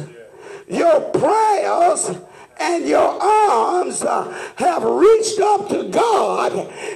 [0.68, 2.12] your prayers
[2.60, 4.24] and your arms uh,
[4.56, 6.54] have reached up to God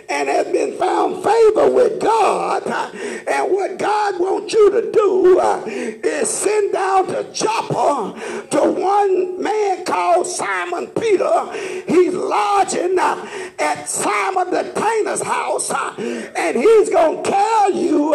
[0.10, 5.64] and have been found favor with God, and what God wants you to do uh,
[5.66, 11.51] is send down a Joppa to one man called Simon Peter.
[11.88, 13.28] He's lodging uh,
[13.60, 18.14] at Simon the tanner's house, and he's going to tell you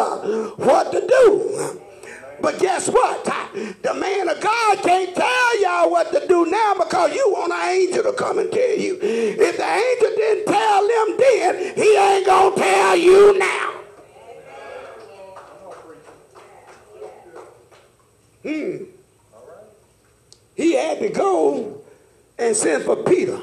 [0.57, 1.81] what to do.
[2.45, 3.25] But guess what?
[3.25, 7.71] The man of God can't tell y'all what to do now because you want an
[7.71, 8.99] angel to come and tell you.
[9.01, 13.71] If the angel didn't tell them then, he ain't going to tell you now.
[18.43, 18.77] Hmm.
[20.55, 21.81] He had to go
[22.39, 23.41] and send for Peter.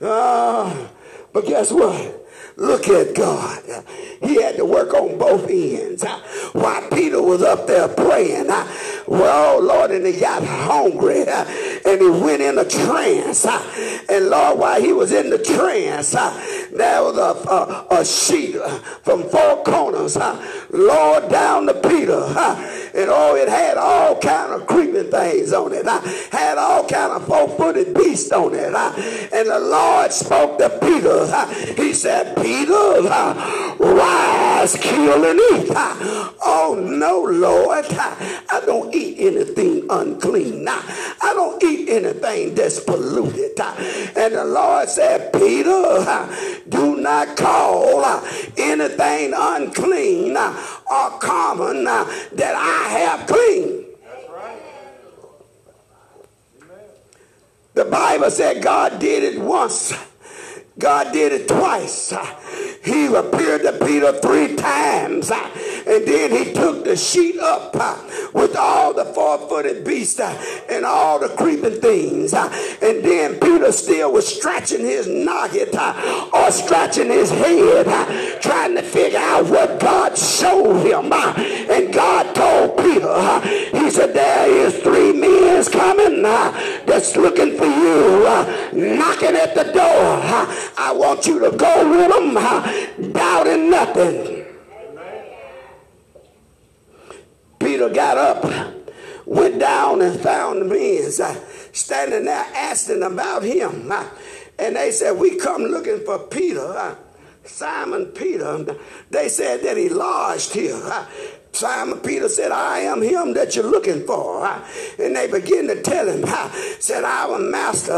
[0.00, 0.88] Uh,
[1.34, 2.16] but guess what?
[2.60, 3.62] Look at God.
[4.20, 6.04] He had to work on both ends.
[6.52, 8.48] While Peter was up there praying,
[9.06, 13.46] well, Lord, and he got hungry and he went in a trance.
[14.10, 18.56] And Lord, while he was in the trance, there was a, a, a sheet
[19.04, 20.18] from four corners,
[20.68, 22.20] Lord, down to Peter.
[22.94, 25.86] And oh, it had all kind of creeping things on it.
[25.86, 28.74] I had all kind of four-footed beasts on it.
[29.32, 31.26] And the Lord spoke to Peter.
[31.80, 32.72] He said, Peter,
[33.78, 35.72] rise, kill and eat.
[36.42, 37.86] Oh, no, Lord.
[37.90, 40.66] I don't eat anything unclean.
[40.68, 43.58] I don't eat anything that's polluted.
[43.60, 46.28] And the Lord said, Peter,
[46.68, 48.20] do not call uh,
[48.56, 50.54] anything unclean uh,
[50.90, 53.86] or common uh, that I have clean.
[57.74, 59.92] The Bible said God did it once.
[60.78, 62.12] God did it twice.
[62.82, 65.30] He appeared to Peter three times.
[65.90, 67.98] And then he took the sheet up uh,
[68.32, 72.32] with all the four-footed beasts uh, and all the creeping things.
[72.32, 72.48] Uh,
[72.80, 75.68] and then Peter still was scratching his noggin
[76.32, 81.12] or scratching his head trying to figure out what God showed him.
[81.12, 83.40] And God told Peter,
[83.76, 88.22] he said, there is three men coming that's looking for you,
[88.72, 90.20] knocking at the door.
[90.78, 94.39] I want you to go with them, doubting nothing.
[97.60, 98.74] Peter got up,
[99.26, 101.40] went down and found the men uh,
[101.72, 103.92] standing there asking about him.
[103.92, 104.08] Uh,
[104.58, 106.66] and they said, we come looking for Peter.
[106.66, 106.96] Uh,
[107.44, 108.76] Simon Peter.
[109.10, 111.06] They said that he lodged here.
[111.52, 114.46] Simon Peter said, I am him that you're looking for.
[114.98, 116.24] And they begin to tell him,
[116.78, 117.92] said, Our master,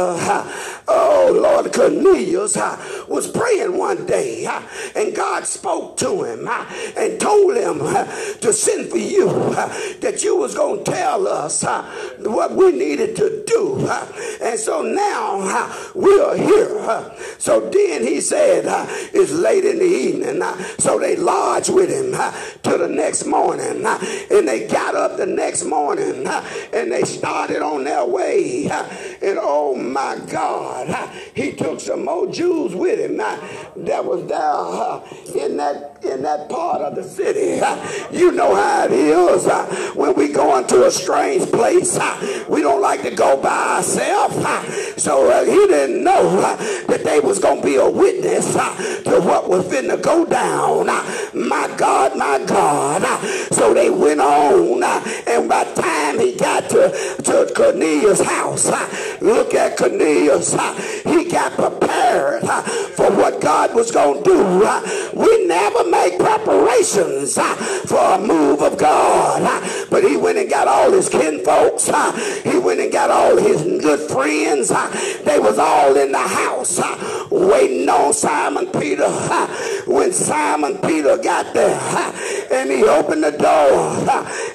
[0.88, 2.56] oh Lord Cornelius,
[3.08, 4.46] was praying one day,
[4.96, 6.48] and God spoke to him
[6.96, 7.78] and told him
[8.40, 9.26] to send for you,
[10.00, 11.62] that you was going to tell us
[12.20, 13.86] what we needed to do.
[14.42, 17.12] And so now we are here.
[17.38, 18.64] So then he said,
[19.12, 20.42] It's late in the evening.
[20.78, 22.12] So they lodged with him
[22.62, 23.84] till the next morning morning.
[24.30, 26.26] And they got up the next morning
[26.72, 28.70] and they started on their way.
[29.22, 35.56] And oh my God, he took some more Jews with him that was there in
[35.58, 37.62] that in that part of the city.
[38.16, 39.46] You know how it is
[39.94, 41.98] when we go into a strange place.
[42.48, 44.36] We don't like to go by ourselves.
[45.00, 46.40] So uh, he didn't know
[46.88, 50.86] that they was going to be a witness to what was finna go down.
[50.86, 53.02] My God, my God.
[53.52, 56.90] So they went on, and by the time he got to,
[57.22, 58.70] to Cornelius' house,
[59.20, 60.52] look at Cornelius,
[61.04, 62.42] he got prepared
[62.94, 64.42] for what God was going to do.
[65.18, 67.34] We never make preparations
[67.88, 69.42] for a move of God,
[69.90, 71.86] but he went and got all his kinfolks.
[72.42, 74.68] He went and got all his good friends.
[75.24, 76.80] They was all in the house
[77.30, 79.08] waiting on Simon Peter.
[79.86, 81.78] When Simon Peter got there
[82.52, 83.90] and he opened the door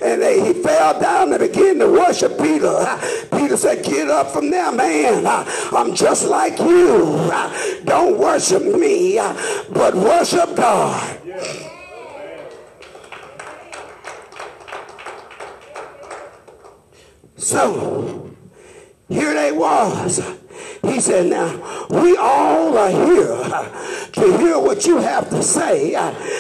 [0.01, 2.99] and he fell down and began to worship Peter.
[3.32, 5.26] Peter said, get up from there, man.
[5.72, 7.32] I'm just like you.
[7.86, 9.18] Don't worship me,
[9.70, 11.20] but worship God.
[17.38, 18.36] So
[19.08, 20.20] here they was
[20.84, 23.38] he said, now, we all are here
[24.14, 25.91] to hear what you have to say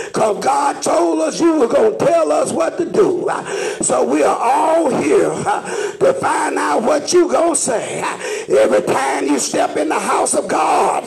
[0.07, 3.29] because God told us you were going to tell us what to do.
[3.81, 8.01] So we are all here to find out what you're going to say.
[8.47, 11.05] Every time you step in the house of God,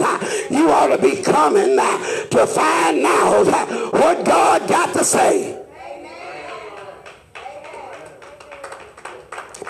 [0.51, 5.57] you ought to be coming to find out what God got to say.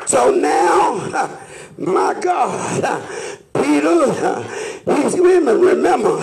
[0.06, 1.38] So now,
[1.80, 3.29] My God.
[3.72, 6.16] He's women remember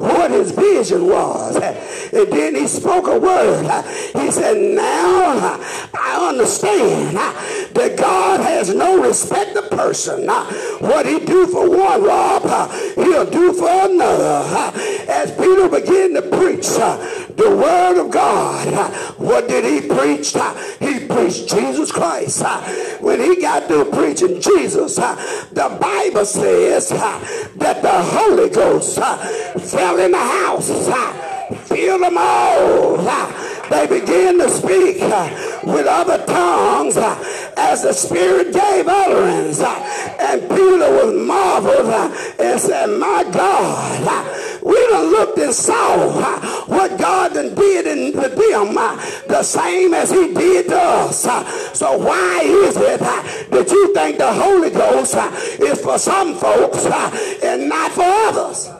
[0.00, 1.56] what his vision was.
[1.56, 3.64] And then he spoke a word.
[4.14, 5.60] He said, now
[5.94, 10.26] I understand that God has no respect of person.
[10.26, 12.42] What he do for one, Rob,
[12.94, 14.72] he'll do for another.
[15.08, 20.34] As Peter began to preach the word of God, what did he preach?
[20.80, 22.42] He preached Jesus Christ.
[23.00, 30.12] When he got through preaching Jesus, the Bible says that the Holy Ghost fell in
[30.12, 30.68] the house,
[31.68, 32.98] filled them all.
[33.70, 35.00] They began to speak
[35.62, 36.96] with other tongues
[37.56, 39.60] as the Spirit gave utterance.
[39.60, 41.88] And Peter was marveled
[42.40, 48.76] and said, My God, we done looked and saw what God done did in them
[49.28, 51.22] the same as he did to us.
[51.78, 55.14] So why is it that you think the Holy Ghost
[55.60, 58.79] is for some folks and not for others?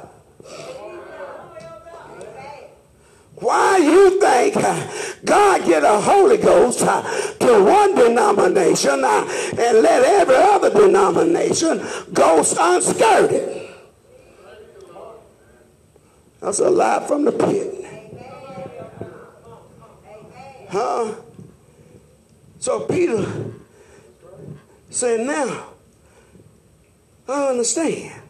[3.41, 4.93] Why you think uh,
[5.25, 7.03] God get a Holy Ghost uh,
[7.39, 9.27] to one denomination uh,
[9.59, 11.83] and let every other denomination
[12.13, 13.71] go unskirted?
[16.41, 17.77] That's a lie from the pit.
[20.69, 21.15] Huh?
[22.59, 23.27] So Peter
[24.91, 25.67] said, now,
[27.27, 28.21] I understand.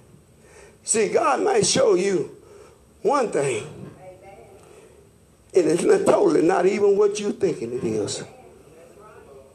[0.84, 2.36] See, God might show you
[3.02, 3.80] one thing
[5.55, 8.24] and it's not totally not even what you're thinking it is.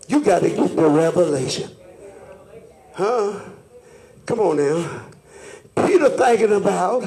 [0.08, 1.70] You got to get the revelation.
[2.94, 3.40] Huh?
[4.26, 5.06] Come on now.
[5.76, 7.04] Peter thinking about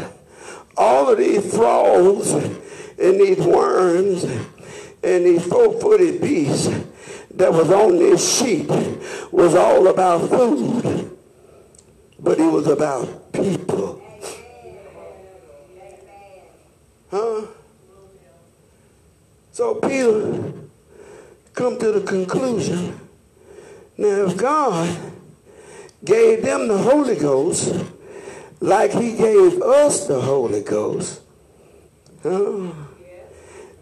[0.76, 6.68] all of these frogs and these worms and these four-footed beasts
[7.34, 8.68] that was on this sheet
[9.30, 11.16] was all about food.
[12.18, 13.97] But it was about people.
[19.58, 20.52] So Peter
[21.52, 22.96] come to the conclusion.
[23.96, 24.96] Now if God
[26.04, 27.74] gave them the Holy Ghost
[28.60, 31.22] like he gave us the Holy Ghost,
[32.24, 32.70] uh,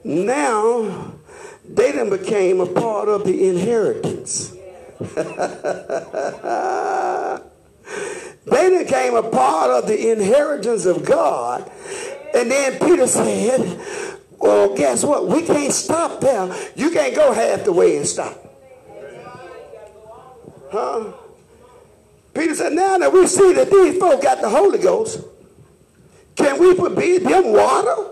[0.02, 1.12] now
[1.68, 4.52] they then became a part of the inheritance.
[8.46, 11.70] they became a part of the inheritance of God.
[12.34, 13.78] And then Peter said,
[14.38, 15.26] well, guess what?
[15.26, 16.54] We can't stop there.
[16.74, 18.36] You can't go half the way and stop.
[20.70, 21.12] Huh?
[22.34, 25.20] Peter said, now that we see that these folk got the Holy Ghost,
[26.36, 28.10] can we forbid them water?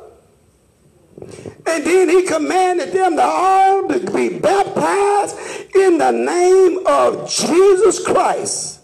[1.66, 5.36] And then he commanded them to all to be baptized
[5.74, 8.80] in the name of Jesus Christ.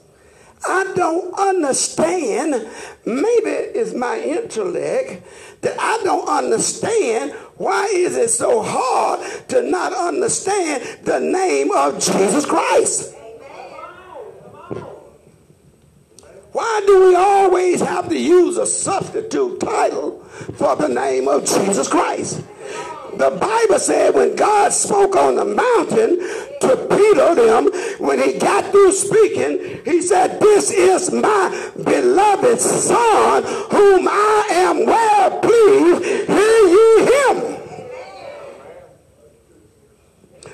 [0.66, 2.68] I don't understand.
[3.06, 5.26] Maybe it's my intellect
[5.60, 11.94] that I don't understand why is it so hard to not understand the name of
[11.94, 13.14] Jesus Christ?
[16.52, 21.86] Why do we always have to use a substitute title for the name of Jesus
[21.86, 22.42] Christ?
[23.20, 26.16] The Bible said when God spoke on the mountain
[26.62, 27.66] to Peter them,
[27.98, 34.86] when he got through speaking, he said, This is my beloved son whom I am
[34.86, 36.02] well pleased.
[36.30, 37.36] Hear ye him.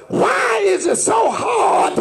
[0.09, 1.95] Why is it so hard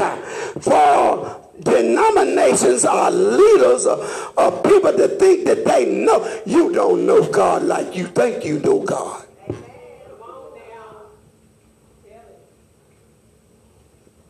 [0.64, 6.42] for denominations or leaders or, people to think that they know?
[6.48, 9.26] You don't know God like you think you know God.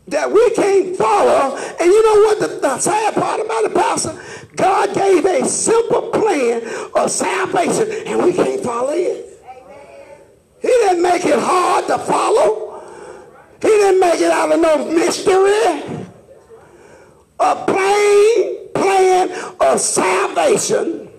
[0.08, 1.58] That we can't follow.
[1.58, 4.22] And you know what the, the sad part about it, Pastor?
[4.56, 6.62] God gave a simple plan
[6.96, 9.26] of salvation, and we can't follow it.
[10.62, 12.84] He didn't make it hard to follow.
[13.62, 16.02] He didn't make it out of no mystery.
[17.40, 21.10] A plain plan of salvation.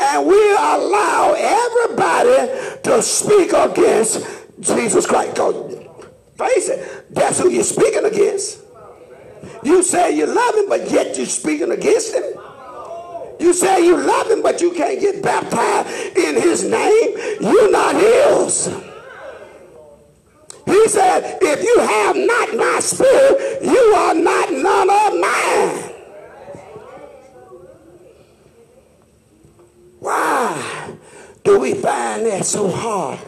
[0.00, 4.26] And we allow everybody to speak against
[4.60, 5.36] Jesus Christ.
[5.36, 5.68] Go
[6.36, 8.60] Face it, that's who you're speaking against.
[9.62, 12.24] You say you love him, but yet you're speaking against him.
[13.38, 17.16] You say you love him, but you can't get baptized in his name.
[17.40, 18.66] You're not his.
[20.64, 25.92] He said, if you have not my spirit, you are not none of mine.
[29.98, 30.96] Why
[31.44, 33.18] do we find that so hard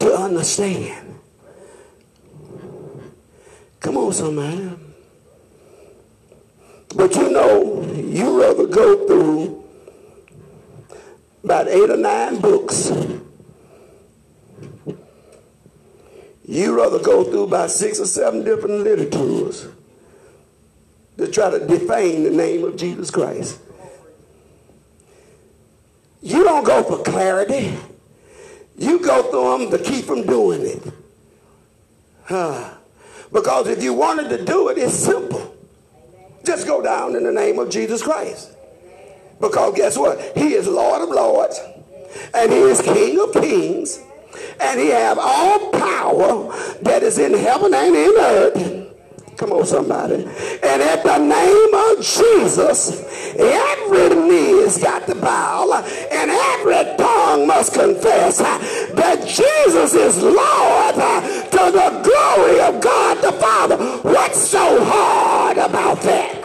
[0.00, 1.05] to understand?
[3.86, 4.68] Come on, somebody.
[6.96, 9.64] But you know, you rather go through
[11.44, 12.90] about eight or nine books.
[16.48, 19.68] You rather go through about six or seven different literatures
[21.18, 23.60] to try to defame the name of Jesus Christ.
[26.22, 27.78] You don't go for clarity.
[28.76, 30.82] You go through them to keep from doing it.
[32.24, 32.75] Huh.
[33.32, 35.54] Because if you wanted to do it, it's simple.
[36.44, 38.52] Just go down in the name of Jesus Christ.
[39.40, 40.20] Because guess what?
[40.36, 41.60] He is Lord of Lords
[42.32, 44.00] and he is King of Kings
[44.60, 46.52] and he have all power
[46.82, 48.85] that is in heaven and in earth.
[49.36, 50.14] Come on, somebody.
[50.14, 53.04] And at the name of Jesus,
[53.38, 60.94] every knee has got to bow and every tongue must confess that Jesus is Lord
[60.94, 63.76] to the glory of God the Father.
[63.76, 66.42] What's so hard about that?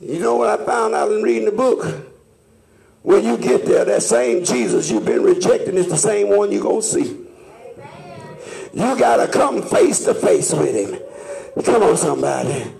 [0.00, 2.07] You know what I found out in reading the book?
[3.02, 6.62] When you get there, that same Jesus you've been rejecting is the same one you're
[6.62, 7.26] going to see.
[8.74, 11.64] You got to come face to face with him.
[11.64, 12.70] Come on, somebody.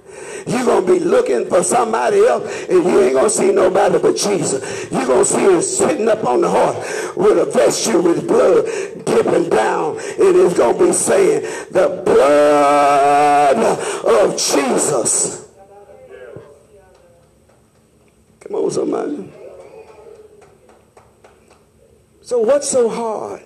[0.46, 3.98] You're going to be looking for somebody else and you ain't going to see nobody
[3.98, 4.90] but Jesus.
[4.90, 8.64] You're going to see him sitting up on the horse with a vesture with blood
[9.04, 13.56] dripping down and it's going to be saying, the blood
[14.06, 15.48] of Jesus.
[18.40, 19.37] Come on, somebody.
[22.28, 23.40] So what's so hard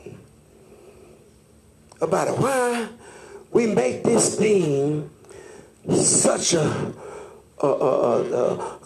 [2.01, 2.37] about it?
[2.37, 2.89] Why
[3.53, 5.09] we make this thing
[5.89, 6.93] such a,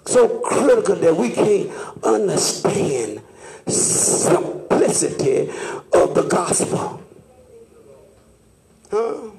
[0.05, 1.71] so critical that we can't
[2.05, 3.23] understand
[3.67, 5.49] simplicity
[5.95, 7.03] of the gospel.
[8.91, 9.31] Huh?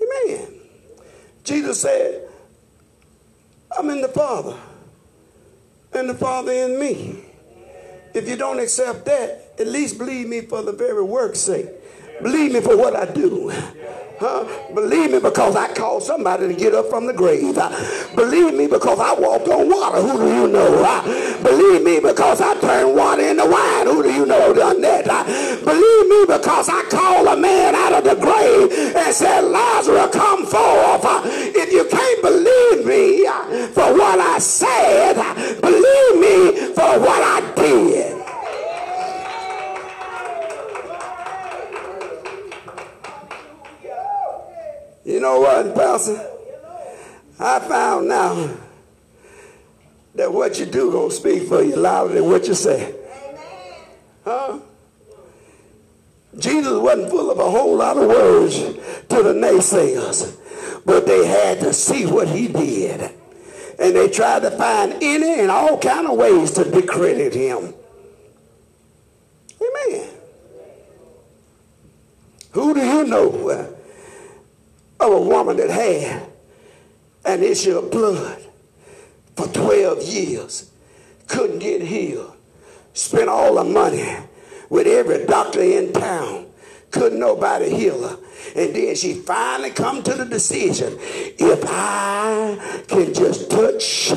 [0.00, 0.60] Amen.
[1.42, 2.28] Jesus said,
[3.76, 4.56] I'm in the Father,
[5.92, 7.24] and the Father in me.
[8.14, 11.66] If you don't accept that, at least believe me for the very work's sake.
[12.22, 13.52] Believe me for what I do.
[14.18, 14.46] Huh?
[14.72, 17.58] Believe me because I called somebody to get up from the grave.
[17.58, 17.68] Uh,
[18.14, 20.00] believe me because I walked on water.
[20.00, 20.82] Who do you know?
[20.82, 23.86] Uh, believe me because I turned water into wine.
[23.86, 25.06] Who do you know done that?
[25.06, 25.24] Uh,
[25.64, 30.46] believe me because I called a man out of the grave and said, Lazarus, come
[30.46, 31.04] forth.
[31.04, 33.26] Uh, if you can't believe me
[33.74, 38.05] for what I said, believe me for what I did.
[45.26, 46.30] Know what, Pastor?
[47.38, 48.56] I found now
[50.14, 52.94] that what you do gonna speak for you louder than what you say.
[54.24, 54.58] Huh?
[56.38, 60.36] Jesus wasn't full of a whole lot of words to the naysayers,
[60.84, 63.10] but they had to see what he did.
[63.78, 67.74] And they tried to find any and all kind of ways to discredit him.
[69.60, 70.08] Amen.
[72.52, 73.75] Who do you know?
[75.00, 76.28] Of a woman that had
[77.24, 78.42] an issue of blood
[79.36, 80.70] for 12 years,
[81.26, 82.34] couldn't get healed,
[82.94, 84.16] spent all the money
[84.70, 86.46] with every doctor in town,
[86.90, 88.18] couldn't nobody heal her.
[88.56, 94.12] And then she finally come to the decision, if I can just touch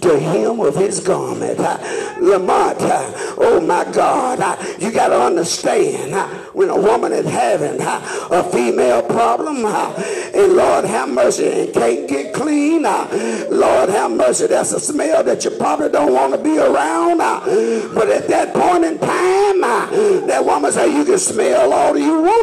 [0.00, 1.58] the hem of his garment.
[1.58, 1.78] Uh,
[2.20, 6.14] Lamont, uh, oh my God, uh, you got to understand
[6.54, 12.34] when a woman is having a female problem, and Lord have mercy, and can't get
[12.34, 17.18] clean, Lord have mercy, that's a smell that you probably don't want to be around.
[17.18, 19.60] But at that point in time,
[20.26, 22.36] that woman say, you can smell all you want.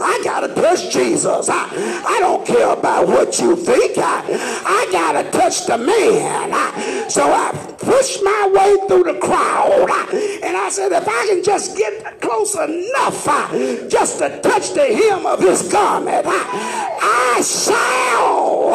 [0.00, 1.48] I got to touch Jesus.
[1.50, 3.98] I, don't care about what you think.
[3.98, 4.22] I,
[4.64, 7.10] I got to touch the man.
[7.10, 9.88] So I pushed my way through the crowd.
[10.42, 14.86] And I said, if I can just get close enough I, just to touch the
[14.86, 18.70] hem of his garment, I shall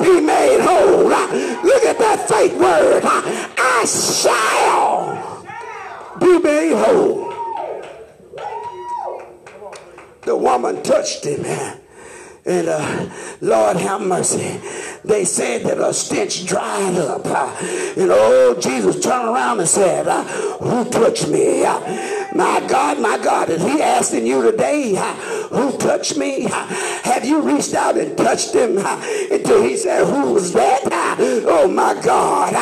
[0.00, 1.08] be made whole.
[1.08, 3.02] Look at that fake word.
[3.04, 5.44] I shall
[6.18, 7.27] be made whole.
[10.28, 11.42] The woman touched him.
[12.44, 13.08] And uh,
[13.40, 14.60] Lord have mercy.
[15.02, 17.24] They said that a stench dried up.
[17.24, 17.56] Uh,
[17.96, 21.64] and oh, Jesus turned around and said, uh, Who touched me?
[21.64, 21.80] Uh,
[22.34, 24.96] my God, my God, is he asking you today,
[25.50, 26.42] Who touched me?
[26.42, 30.84] Have you reached out and touched him until he said, Who was that?
[31.46, 32.52] oh, my God.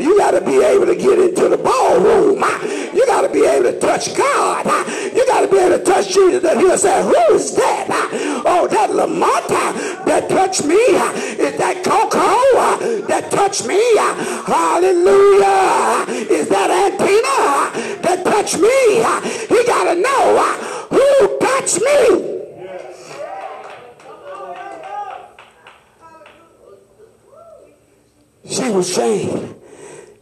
[0.00, 2.42] you got to be able to get into the ballroom.
[2.94, 4.66] you got to be able to touch God.
[5.14, 7.88] you got to be able to touch Jesus that he'll say, who is that?
[8.46, 9.48] Oh, that Lamont
[10.06, 10.74] that touched me.
[10.76, 13.80] Is that Coco that touched me?
[14.46, 16.04] Hallelujah.
[16.30, 18.96] Is that Antina that touched me?
[19.48, 20.42] He got to know
[20.90, 22.33] who touched me.
[28.46, 29.54] She was shamed.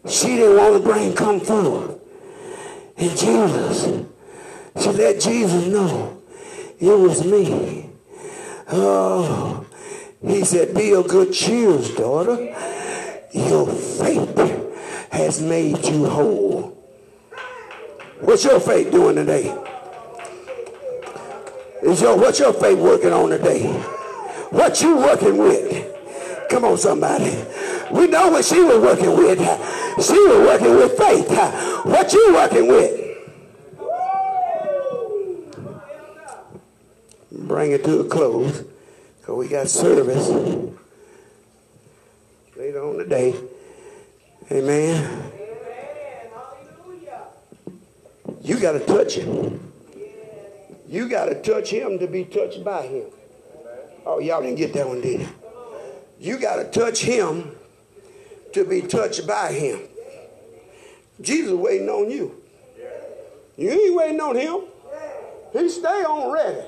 [0.09, 2.01] She didn't want to bring come forward.
[2.97, 4.05] And Jesus,
[4.81, 6.23] she let Jesus know
[6.79, 7.91] it was me.
[8.71, 9.67] Oh,
[10.25, 12.37] he said, be of good cheer, daughter.
[13.33, 14.37] Your faith
[15.11, 16.79] has made you whole.
[18.21, 19.57] What's your faith doing today?
[21.83, 23.67] Is your what's your faith working on today?
[24.51, 26.02] What you working with?
[26.53, 27.35] Come on, somebody.
[27.91, 29.39] We know what she was working with.
[30.05, 31.31] She was working with faith.
[31.87, 33.01] What you working with?
[37.33, 38.65] Bring it to a close.
[39.19, 40.29] Because we got service
[42.55, 43.35] later on today.
[44.51, 45.33] Amen.
[48.43, 49.73] You got to touch him.
[50.87, 53.07] You got to touch him to be touched by him.
[54.05, 55.29] Oh, y'all didn't get that one, did you?
[56.23, 57.51] You got to touch him
[58.53, 59.81] to be touched by him.
[61.21, 62.41] Jesus waiting on you.
[63.57, 64.61] You ain't waiting on him.
[65.53, 66.65] He stay on ready.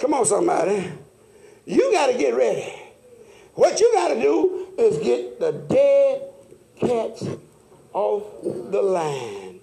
[0.00, 0.90] Come on, somebody.
[1.64, 2.74] You got to get ready.
[3.54, 6.22] What you got to do is get the dead
[6.76, 7.24] cats
[7.92, 9.60] off the line.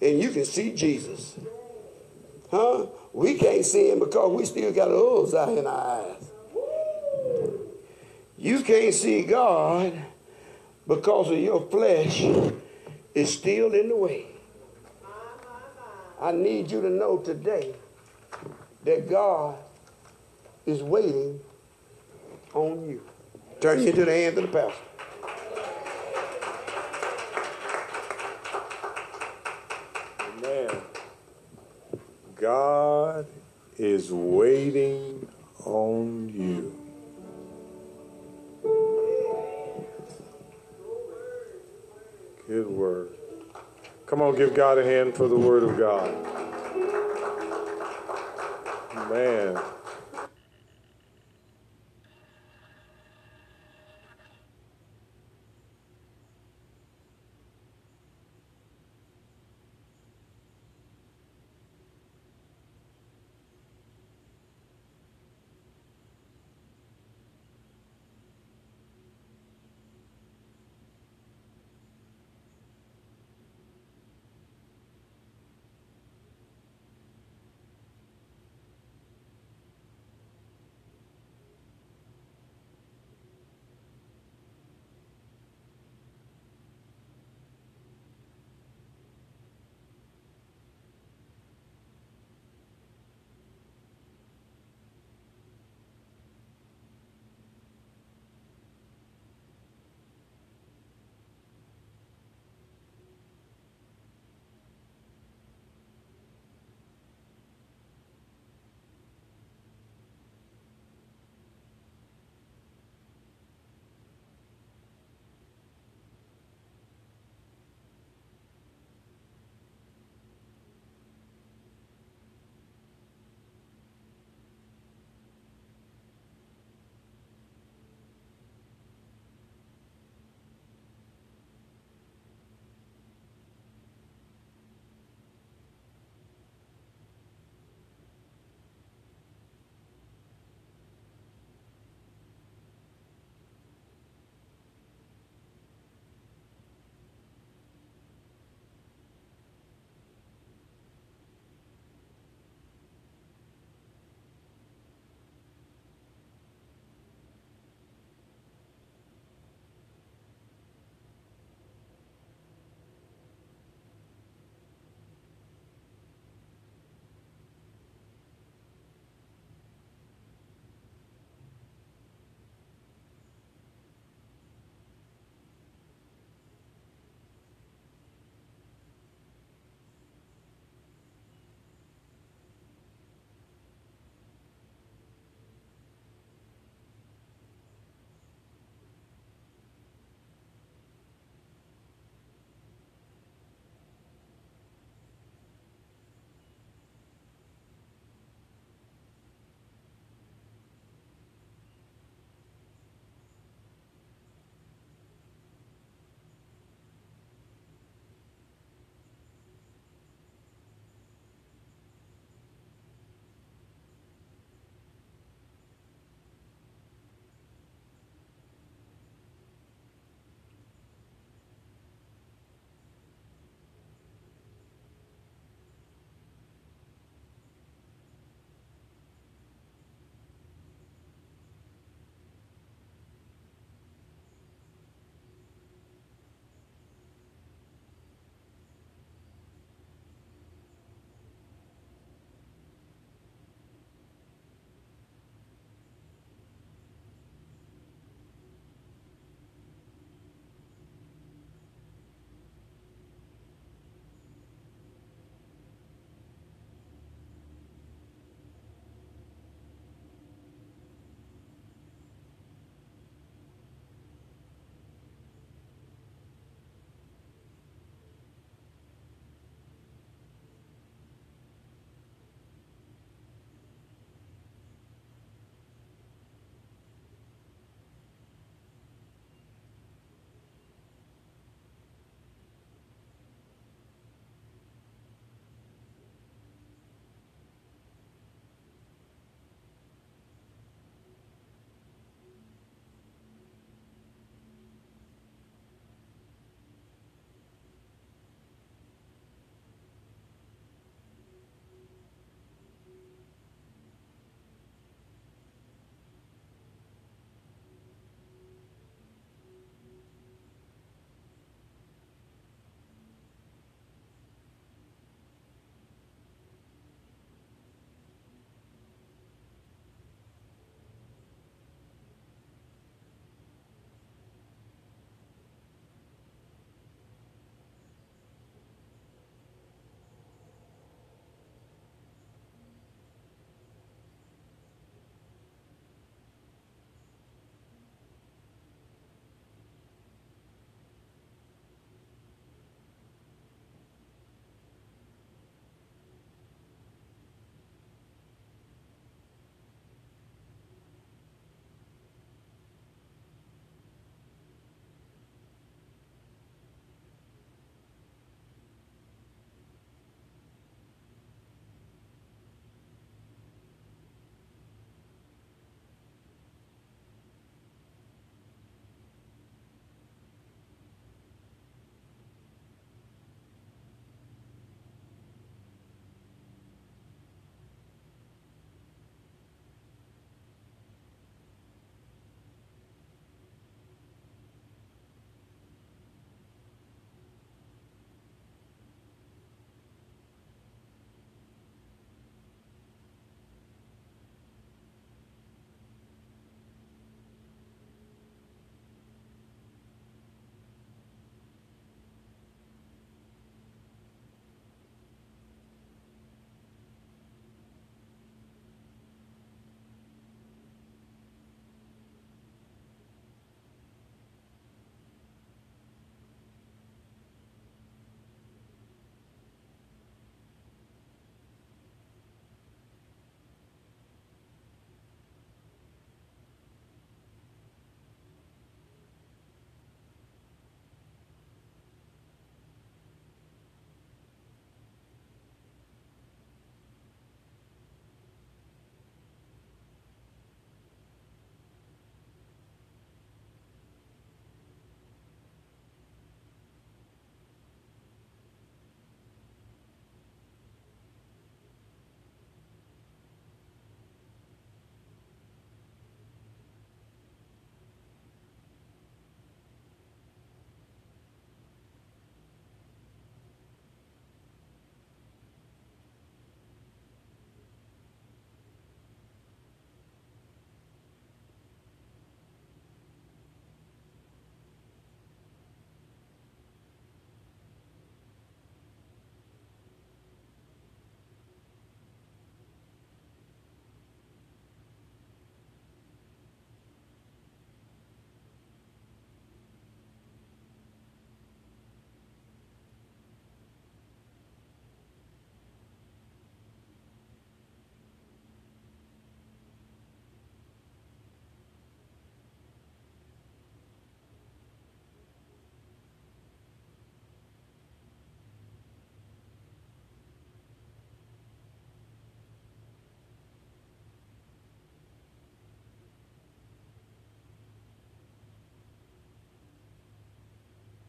[0.00, 1.38] And you can see Jesus.
[2.50, 2.86] Huh?
[3.12, 6.30] We can't see him because we still got holes out in our eyes.
[8.44, 9.94] You can't see God
[10.86, 12.20] because of your flesh
[13.14, 14.26] is still in the way.
[16.20, 17.74] I need you to know today
[18.84, 19.56] that God
[20.66, 21.40] is waiting
[22.52, 23.00] on you.
[23.62, 24.74] Turn you into the hands of the pastor.
[30.20, 30.82] Amen.
[32.36, 33.26] God
[33.78, 35.26] is waiting
[35.64, 36.83] on you.
[42.46, 43.08] Good word.
[44.06, 46.12] Come on, give God a hand for the word of God.
[49.10, 49.58] Man.